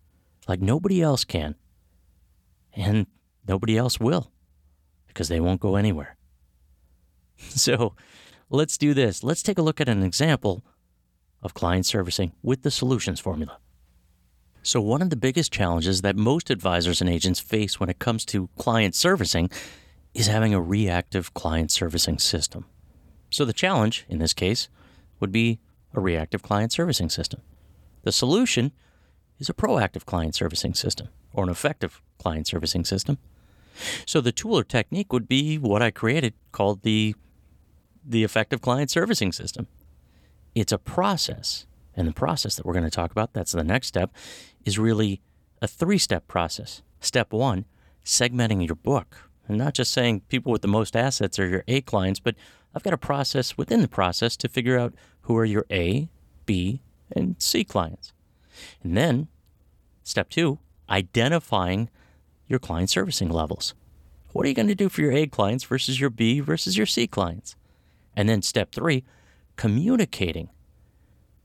like 0.48 0.60
nobody 0.60 1.02
else 1.02 1.24
can, 1.24 1.54
and 2.74 3.06
nobody 3.46 3.76
else 3.76 4.00
will 4.00 4.30
because 5.06 5.28
they 5.28 5.40
won't 5.40 5.60
go 5.60 5.76
anywhere. 5.76 6.16
So, 7.38 7.94
Let's 8.54 8.76
do 8.76 8.92
this. 8.92 9.24
Let's 9.24 9.42
take 9.42 9.56
a 9.56 9.62
look 9.62 9.80
at 9.80 9.88
an 9.88 10.02
example 10.02 10.62
of 11.40 11.54
client 11.54 11.86
servicing 11.86 12.32
with 12.42 12.64
the 12.64 12.70
solutions 12.70 13.18
formula. 13.18 13.56
So, 14.62 14.78
one 14.82 15.00
of 15.00 15.08
the 15.08 15.16
biggest 15.16 15.50
challenges 15.50 16.02
that 16.02 16.16
most 16.16 16.50
advisors 16.50 17.00
and 17.00 17.08
agents 17.08 17.40
face 17.40 17.80
when 17.80 17.88
it 17.88 17.98
comes 17.98 18.26
to 18.26 18.50
client 18.58 18.94
servicing 18.94 19.48
is 20.12 20.26
having 20.26 20.52
a 20.52 20.60
reactive 20.60 21.32
client 21.32 21.70
servicing 21.70 22.18
system. 22.18 22.66
So, 23.32 23.44
the 23.46 23.52
challenge 23.52 24.04
in 24.08 24.18
this 24.18 24.34
case 24.34 24.68
would 25.18 25.32
be 25.32 25.58
a 25.94 26.00
reactive 26.00 26.42
client 26.42 26.70
servicing 26.70 27.08
system. 27.08 27.40
The 28.02 28.12
solution 28.12 28.72
is 29.38 29.48
a 29.48 29.54
proactive 29.54 30.04
client 30.04 30.34
servicing 30.34 30.74
system 30.74 31.08
or 31.32 31.44
an 31.44 31.50
effective 31.50 32.02
client 32.18 32.46
servicing 32.46 32.84
system. 32.84 33.16
So, 34.06 34.20
the 34.20 34.32
tool 34.32 34.58
or 34.58 34.64
technique 34.64 35.12
would 35.12 35.26
be 35.26 35.56
what 35.56 35.80
I 35.82 35.90
created 35.90 36.34
called 36.52 36.82
the 36.82 37.14
the 38.04 38.22
effective 38.22 38.60
client 38.60 38.90
servicing 38.90 39.32
system. 39.32 39.66
It's 40.54 40.72
a 40.72 40.78
process. 40.78 41.66
And 41.94 42.08
the 42.08 42.12
process 42.12 42.56
that 42.56 42.66
we're 42.66 42.72
going 42.72 42.84
to 42.84 42.90
talk 42.90 43.10
about, 43.10 43.32
that's 43.32 43.52
the 43.52 43.64
next 43.64 43.86
step, 43.86 44.10
is 44.64 44.78
really 44.78 45.20
a 45.60 45.68
three 45.68 45.98
step 45.98 46.26
process. 46.26 46.82
Step 47.00 47.32
one, 47.32 47.64
segmenting 48.04 48.66
your 48.66 48.76
book. 48.76 49.30
And 49.48 49.58
not 49.58 49.74
just 49.74 49.92
saying 49.92 50.22
people 50.28 50.52
with 50.52 50.62
the 50.62 50.68
most 50.68 50.96
assets 50.96 51.38
are 51.38 51.48
your 51.48 51.64
A 51.68 51.80
clients, 51.80 52.20
but 52.20 52.34
I've 52.74 52.82
got 52.82 52.92
a 52.92 52.98
process 52.98 53.56
within 53.56 53.82
the 53.82 53.88
process 53.88 54.36
to 54.38 54.48
figure 54.48 54.78
out 54.78 54.94
who 55.22 55.36
are 55.36 55.44
your 55.44 55.66
A, 55.70 56.08
B, 56.46 56.80
and 57.14 57.36
C 57.38 57.64
clients. 57.64 58.12
And 58.82 58.96
then, 58.96 59.28
step 60.02 60.30
two, 60.30 60.58
identifying 60.88 61.88
your 62.48 62.58
client 62.58 62.90
servicing 62.90 63.30
levels. 63.30 63.74
What 64.32 64.46
are 64.46 64.48
you 64.48 64.54
going 64.54 64.68
to 64.68 64.74
do 64.74 64.88
for 64.88 65.02
your 65.02 65.12
A 65.12 65.26
clients 65.26 65.64
versus 65.64 66.00
your 66.00 66.10
B 66.10 66.40
versus 66.40 66.76
your 66.76 66.86
C 66.86 67.06
clients? 67.06 67.56
And 68.16 68.28
then 68.28 68.42
step 68.42 68.72
three, 68.72 69.04
communicating 69.56 70.48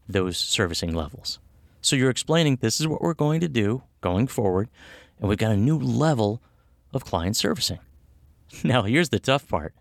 those 0.07 0.37
servicing 0.37 0.93
levels. 0.93 1.39
So 1.81 1.95
you're 1.95 2.09
explaining 2.09 2.57
this 2.57 2.79
is 2.79 2.87
what 2.87 3.01
we're 3.01 3.13
going 3.13 3.41
to 3.41 3.47
do 3.47 3.83
going 4.01 4.27
forward, 4.27 4.69
and 5.19 5.29
we've 5.29 5.37
got 5.37 5.51
a 5.51 5.57
new 5.57 5.77
level 5.77 6.41
of 6.93 7.05
client 7.05 7.35
servicing. 7.35 7.79
Now, 8.63 8.83
here's 8.83 9.09
the 9.09 9.19
tough 9.19 9.45
part 9.49 9.73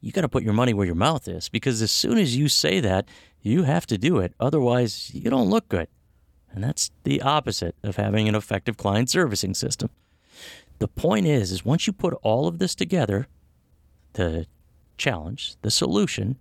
you 0.00 0.12
got 0.12 0.22
to 0.22 0.28
put 0.28 0.42
your 0.42 0.52
money 0.52 0.72
where 0.72 0.86
your 0.86 0.94
mouth 0.94 1.26
is 1.28 1.48
because 1.48 1.82
as 1.82 1.90
soon 1.90 2.18
as 2.18 2.36
you 2.36 2.48
say 2.48 2.80
that, 2.80 3.08
you 3.40 3.64
have 3.64 3.86
to 3.86 3.98
do 3.98 4.18
it. 4.18 4.34
Otherwise, 4.38 5.10
you 5.14 5.30
don't 5.30 5.50
look 5.50 5.68
good. 5.68 5.88
And 6.50 6.64
that's 6.64 6.90
the 7.04 7.20
opposite 7.20 7.76
of 7.82 7.96
having 7.96 8.28
an 8.28 8.34
effective 8.34 8.76
client 8.76 9.10
servicing 9.10 9.54
system. 9.54 9.90
The 10.78 10.88
point 10.88 11.26
is 11.26 11.52
is 11.52 11.64
once 11.64 11.86
you 11.86 11.92
put 11.92 12.14
all 12.22 12.46
of 12.46 12.58
this 12.58 12.74
together, 12.74 13.26
the 14.14 14.46
challenge, 14.96 15.56
the 15.62 15.70
solution, 15.70 16.38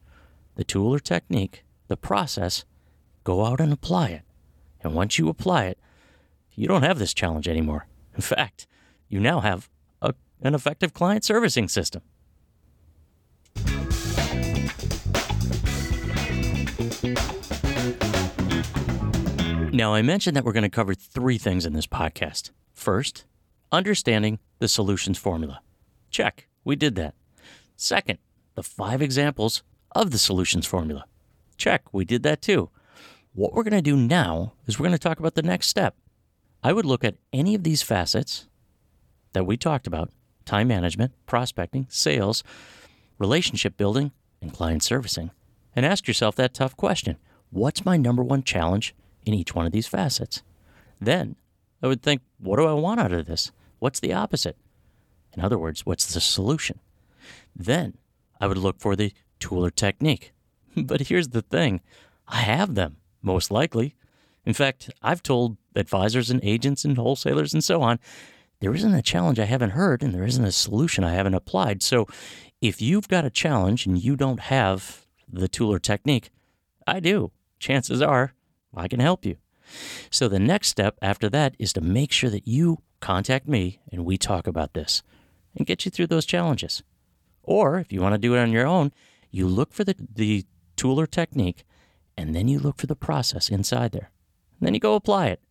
the 0.55 0.63
tool 0.63 0.93
or 0.93 0.99
technique, 0.99 1.63
the 1.87 1.97
process, 1.97 2.65
go 3.23 3.45
out 3.45 3.59
and 3.59 3.73
apply 3.73 4.09
it. 4.09 4.21
And 4.81 4.93
once 4.93 5.17
you 5.17 5.29
apply 5.29 5.65
it, 5.65 5.79
you 6.55 6.67
don't 6.67 6.83
have 6.83 6.99
this 6.99 7.13
challenge 7.13 7.47
anymore. 7.47 7.87
In 8.15 8.21
fact, 8.21 8.67
you 9.09 9.19
now 9.19 9.41
have 9.41 9.69
a, 10.01 10.13
an 10.41 10.55
effective 10.55 10.93
client 10.93 11.23
servicing 11.23 11.67
system. 11.67 12.01
Now, 19.77 19.93
I 19.93 20.01
mentioned 20.01 20.35
that 20.35 20.43
we're 20.43 20.53
going 20.53 20.63
to 20.63 20.69
cover 20.69 20.95
three 20.95 21.37
things 21.37 21.63
in 21.63 21.73
this 21.73 21.85
podcast. 21.85 22.49
First, 22.73 23.25
understanding 23.71 24.39
the 24.57 24.67
solutions 24.67 25.19
formula. 25.19 25.61
Check, 26.09 26.47
we 26.63 26.75
did 26.75 26.95
that. 26.95 27.13
Second, 27.75 28.17
the 28.55 28.63
five 28.63 29.03
examples 29.03 29.61
of 29.91 30.09
the 30.09 30.17
solutions 30.17 30.65
formula. 30.65 31.05
Check, 31.57 31.93
we 31.93 32.05
did 32.05 32.23
that 32.23 32.41
too. 32.41 32.71
What 33.35 33.53
we're 33.53 33.61
going 33.61 33.73
to 33.73 33.81
do 33.83 33.95
now 33.95 34.53
is 34.65 34.79
we're 34.79 34.87
going 34.87 34.97
to 34.97 34.97
talk 34.97 35.19
about 35.19 35.35
the 35.35 35.43
next 35.43 35.67
step. 35.67 35.95
I 36.63 36.73
would 36.73 36.85
look 36.85 37.03
at 37.03 37.17
any 37.31 37.53
of 37.53 37.61
these 37.61 37.83
facets 37.83 38.47
that 39.33 39.45
we 39.45 39.57
talked 39.57 39.85
about 39.85 40.09
time 40.43 40.69
management, 40.69 41.11
prospecting, 41.27 41.85
sales, 41.87 42.43
relationship 43.19 43.77
building, 43.77 44.11
and 44.41 44.51
client 44.51 44.81
servicing 44.81 45.29
and 45.75 45.85
ask 45.85 46.07
yourself 46.07 46.35
that 46.37 46.55
tough 46.55 46.75
question 46.75 47.17
What's 47.51 47.85
my 47.85 47.95
number 47.95 48.23
one 48.23 48.41
challenge 48.41 48.95
in 49.27 49.33
each 49.33 49.55
one 49.55 49.65
of 49.65 49.71
these 49.71 49.87
facets? 49.87 50.41
Then 50.99 51.35
I 51.81 51.87
would 51.87 52.01
think, 52.01 52.21
What 52.39 52.57
do 52.57 52.65
I 52.65 52.73
want 52.73 52.99
out 52.99 53.11
of 53.11 53.25
this? 53.25 53.51
What's 53.79 53.99
the 53.99 54.13
opposite? 54.13 54.57
In 55.35 55.43
other 55.43 55.57
words, 55.57 55.85
what's 55.85 56.11
the 56.11 56.19
solution? 56.19 56.79
Then 57.55 57.97
I 58.39 58.47
would 58.47 58.57
look 58.57 58.79
for 58.79 58.95
the 58.95 59.13
tool 59.39 59.65
or 59.65 59.71
technique. 59.71 60.33
But 60.75 61.07
here's 61.07 61.29
the 61.29 61.41
thing 61.41 61.81
I 62.27 62.37
have 62.41 62.75
them, 62.75 62.97
most 63.21 63.49
likely. 63.51 63.95
In 64.45 64.53
fact, 64.53 64.89
I've 65.01 65.23
told 65.23 65.57
advisors 65.75 66.29
and 66.29 66.39
agents 66.43 66.85
and 66.85 66.97
wholesalers 66.97 67.53
and 67.53 67.63
so 67.63 67.81
on, 67.81 67.99
there 68.59 68.73
isn't 68.73 68.93
a 68.93 69.01
challenge 69.01 69.39
I 69.39 69.45
haven't 69.45 69.71
heard 69.71 70.01
and 70.01 70.13
there 70.13 70.23
isn't 70.23 70.43
a 70.43 70.51
solution 70.51 71.03
I 71.03 71.13
haven't 71.13 71.33
applied. 71.33 71.83
So 71.83 72.07
if 72.61 72.81
you've 72.81 73.07
got 73.07 73.25
a 73.25 73.29
challenge 73.29 73.85
and 73.85 74.01
you 74.01 74.15
don't 74.15 74.39
have 74.39 75.05
the 75.31 75.47
tool 75.47 75.71
or 75.73 75.79
technique, 75.79 76.29
I 76.85 76.99
do. 76.99 77.31
Chances 77.59 78.01
are 78.01 78.33
I 78.77 78.87
can 78.87 78.99
help 78.99 79.25
you. 79.25 79.37
So 80.09 80.27
the 80.27 80.39
next 80.39 80.69
step 80.69 80.97
after 81.01 81.29
that 81.29 81.55
is 81.59 81.73
to 81.73 81.81
make 81.81 82.11
sure 82.11 82.29
that 82.29 82.47
you 82.47 82.79
contact 82.99 83.47
me 83.47 83.81
and 83.91 84.05
we 84.05 84.17
talk 84.17 84.47
about 84.47 84.73
this 84.73 85.03
and 85.55 85.67
get 85.67 85.85
you 85.85 85.91
through 85.91 86.07
those 86.07 86.25
challenges. 86.25 86.83
Or 87.43 87.79
if 87.79 87.91
you 87.91 88.01
want 88.01 88.13
to 88.13 88.19
do 88.19 88.35
it 88.35 88.39
on 88.39 88.51
your 88.51 88.67
own, 88.67 88.91
you 89.31 89.47
look 89.47 89.73
for 89.73 89.83
the, 89.83 89.95
the 90.13 90.45
tool 90.75 90.99
or 90.99 91.07
technique 91.07 91.63
and 92.17 92.35
then 92.35 92.47
you 92.47 92.59
look 92.59 92.77
for 92.77 92.87
the 92.87 92.95
process 92.95 93.49
inside 93.49 93.91
there. 93.91 94.11
And 94.59 94.67
then 94.67 94.73
you 94.73 94.79
go 94.79 94.95
apply 94.95 95.27
it. 95.27 95.41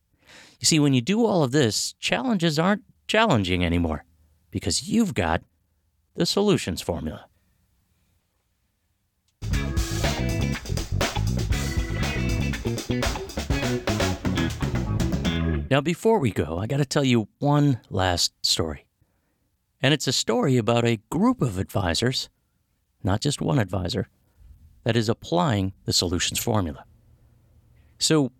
You 0.60 0.66
see, 0.66 0.80
when 0.80 0.94
you 0.94 1.00
do 1.00 1.24
all 1.24 1.42
of 1.42 1.52
this, 1.52 1.92
challenges 1.94 2.58
aren't 2.58 2.84
challenging 3.06 3.64
anymore 3.64 4.04
because 4.50 4.88
you've 4.88 5.14
got 5.14 5.42
the 6.14 6.26
solutions 6.26 6.82
formula. 6.82 7.26
Now, 15.68 15.80
before 15.80 16.20
we 16.20 16.30
go, 16.30 16.58
I 16.58 16.66
got 16.66 16.76
to 16.76 16.84
tell 16.84 17.02
you 17.02 17.28
one 17.40 17.80
last 17.90 18.32
story. 18.42 18.86
And 19.82 19.92
it's 19.92 20.06
a 20.06 20.12
story 20.12 20.56
about 20.56 20.84
a 20.84 21.00
group 21.10 21.42
of 21.42 21.58
advisors, 21.58 22.28
not 23.02 23.20
just 23.20 23.40
one 23.40 23.58
advisor, 23.58 24.08
that 24.84 24.96
is 24.96 25.08
applying 25.08 25.72
the 25.84 25.92
solutions 25.92 26.38
formula. 26.38 26.84
So, 27.98 28.30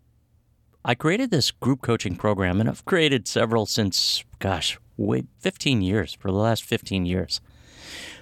I 0.85 0.95
created 0.95 1.33
this 1.33 1.51
group 1.51 1.83
coaching 1.83 2.15
program, 2.15 2.61
and 2.61 2.69
I've 2.69 2.85
created 2.85 3.27
several 3.27 3.67
since, 3.67 4.23
gosh, 4.39 4.79
wait, 4.97 5.27
15 5.41 5.83
years, 5.83 6.15
for 6.15 6.31
the 6.31 6.39
last 6.39 6.63
15 6.63 7.07
years. 7.07 7.41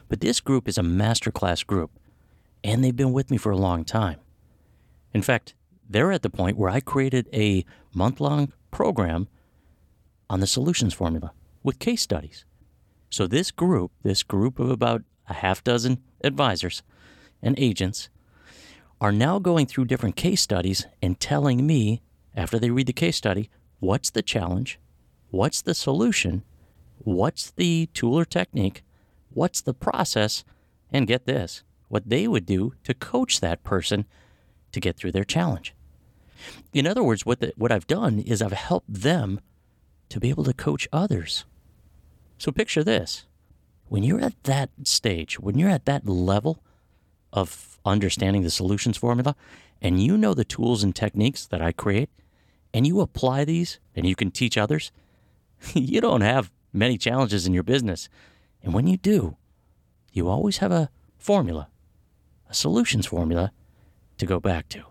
But 0.09 0.21
this 0.21 0.40
group 0.40 0.67
is 0.67 0.79
a 0.79 0.83
masterclass 0.83 1.67
group, 1.67 1.90
and 2.62 2.83
they've 2.83 2.97
been 2.97 3.12
with 3.12 3.31
me 3.31 3.37
for 3.37 3.53
a 3.53 3.57
long 3.57 3.85
time. 3.85 4.21
In 5.12 5.21
fact, 5.21 5.55
they're 5.88 6.12
at 6.12 6.23
the 6.23 6.31
point 6.31 6.57
where 6.57 6.70
I 6.70 6.81
created 6.81 7.29
a 7.33 7.64
month 7.94 8.20
long 8.20 8.53
program 8.70 9.29
on 10.29 10.40
the 10.40 10.47
solutions 10.47 10.94
formula 10.94 11.33
with 11.62 11.79
case 11.79 12.03
studies. 12.03 12.44
So, 13.11 13.27
this 13.27 13.51
group, 13.51 13.92
this 14.03 14.23
group 14.23 14.59
of 14.59 14.70
about 14.70 15.03
a 15.29 15.35
half 15.35 15.62
dozen 15.62 15.99
advisors 16.23 16.83
and 17.42 17.59
agents, 17.59 18.09
are 19.01 19.12
now 19.12 19.38
going 19.38 19.66
through 19.66 19.85
different 19.85 20.16
case 20.16 20.40
studies 20.40 20.87
and 21.03 21.20
telling 21.20 21.66
me, 21.66 22.03
after 22.35 22.59
they 22.59 22.70
read 22.70 22.87
the 22.87 22.92
case 22.92 23.16
study, 23.16 23.51
what's 23.81 24.11
the 24.11 24.23
challenge, 24.23 24.79
what's 25.31 25.62
the 25.62 25.75
solution, 25.75 26.42
what's 26.99 27.51
the 27.51 27.87
tool 27.92 28.18
or 28.18 28.25
technique, 28.25 28.83
what's 29.31 29.61
the 29.61 29.75
process, 29.75 30.44
and 30.90 31.07
get 31.07 31.27
this, 31.27 31.62
what 31.88 32.09
they 32.09 32.27
would 32.27 32.47
do 32.47 32.73
to 32.85 32.94
coach 32.94 33.40
that 33.40 33.62
person 33.62 34.07
to 34.75 34.81
get 34.81 34.97
through 34.97 35.13
their 35.13 35.25
challenge. 35.25 35.75
In 36.73 36.87
other 36.87 37.03
words, 37.03 37.25
what, 37.25 37.41
the, 37.41 37.53
what 37.57 37.73
I've 37.73 37.87
done 37.87 38.19
is 38.19 38.43
I've 38.43 38.53
helped 38.53 38.93
them 38.93 39.41
to 40.11 40.21
be 40.21 40.29
able 40.29 40.45
to 40.45 40.53
coach 40.53 40.87
others. 40.93 41.45
So 42.39 42.53
picture 42.53 42.85
this 42.85 43.25
when 43.89 44.03
you're 44.03 44.21
at 44.21 44.43
that 44.45 44.71
stage, 44.83 45.39
when 45.39 45.59
you're 45.59 45.71
at 45.71 45.85
that 45.87 46.07
level 46.07 46.63
of 47.33 47.79
understanding 47.85 48.43
the 48.43 48.51
solutions 48.51 48.97
formula, 48.97 49.37
and 49.81 50.03
you 50.03 50.17
know 50.17 50.35
the 50.35 50.45
tools 50.45 50.83
and 50.83 50.95
techniques 50.95 51.47
that 51.47 51.61
I 51.61 51.73
create, 51.73 52.11
and 52.73 52.87
you 52.87 53.01
apply 53.01 53.45
these 53.45 53.79
and 53.95 54.07
you 54.07 54.17
can 54.17 54.31
teach 54.31 54.57
others, 54.57 54.91
you 55.75 56.01
don't 56.01 56.23
have 56.23 56.51
many 56.73 56.99
challenges 56.99 57.47
in 57.47 57.55
your 57.55 57.63
business. 57.63 58.09
And 58.63 58.73
when 58.73 58.87
you 58.87 58.97
do, 58.97 59.37
you 60.13 60.29
always 60.29 60.59
have 60.59 60.73
a 60.73 60.91
formula, 61.19 61.69
a 62.49 62.55
solutions 62.55 63.07
formula 63.07 63.53
to 64.25 64.33
go 64.33 64.41
back 64.41 64.69
to. 64.71 64.85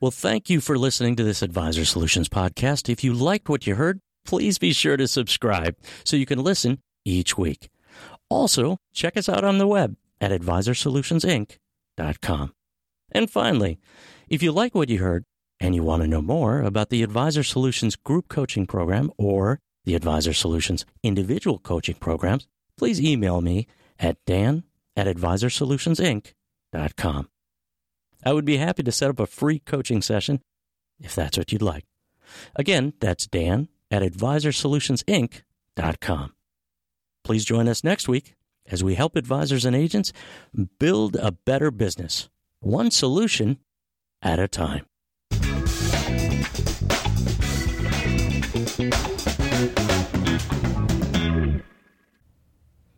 Well, 0.00 0.10
thank 0.10 0.50
you 0.50 0.60
for 0.60 0.76
listening 0.76 1.14
to 1.16 1.24
this 1.24 1.40
Advisor 1.40 1.86
Solutions 1.86 2.28
podcast. 2.28 2.90
If 2.90 3.02
you 3.02 3.14
liked 3.14 3.48
what 3.48 3.66
you 3.66 3.76
heard, 3.76 4.00
please 4.26 4.58
be 4.58 4.74
sure 4.74 4.98
to 4.98 5.08
subscribe 5.08 5.76
so 6.04 6.16
you 6.16 6.26
can 6.26 6.42
listen 6.42 6.82
each 7.04 7.38
week. 7.38 7.70
Also, 8.28 8.78
check 8.92 9.16
us 9.16 9.28
out 9.28 9.44
on 9.44 9.58
the 9.58 9.66
web 9.66 9.96
at 10.20 10.30
advisorsolutionsinc.com. 10.30 12.52
And 13.12 13.30
finally, 13.30 13.78
if 14.28 14.42
you 14.42 14.52
like 14.52 14.74
what 14.74 14.90
you 14.90 14.98
heard 14.98 15.24
and 15.60 15.74
you 15.74 15.82
want 15.82 16.02
to 16.02 16.08
know 16.08 16.20
more 16.20 16.60
about 16.60 16.90
the 16.90 17.02
Advisor 17.02 17.42
Solutions 17.42 17.96
group 17.96 18.28
coaching 18.28 18.66
program 18.66 19.10
or 19.16 19.60
the 19.84 19.94
Advisor 19.94 20.32
Solutions 20.32 20.86
individual 21.02 21.58
coaching 21.58 21.96
programs, 21.96 22.46
please 22.76 23.00
email 23.00 23.40
me 23.40 23.66
at 23.98 24.18
dan 24.26 24.64
at 24.96 25.06
advisorsolutionsinc.com. 25.06 27.28
I 28.24 28.32
would 28.32 28.44
be 28.44 28.56
happy 28.56 28.82
to 28.82 28.92
set 28.92 29.10
up 29.10 29.20
a 29.20 29.26
free 29.26 29.58
coaching 29.58 30.00
session 30.02 30.40
if 31.00 31.14
that's 31.14 31.36
what 31.36 31.52
you'd 31.52 31.60
like. 31.62 31.84
Again, 32.56 32.94
that's 33.00 33.26
Dan 33.26 33.68
at 33.90 34.00
advisorsolutionsinc.com. 34.02 36.32
Please 37.22 37.44
join 37.44 37.68
us 37.68 37.84
next 37.84 38.08
week 38.08 38.34
as 38.66 38.82
we 38.82 38.94
help 38.94 39.14
advisors 39.16 39.66
and 39.66 39.76
agents 39.76 40.10
build 40.78 41.16
a 41.16 41.32
better 41.32 41.70
business, 41.70 42.30
one 42.60 42.90
solution 42.90 43.58
at 44.22 44.38
a 44.38 44.48
time. 44.48 44.86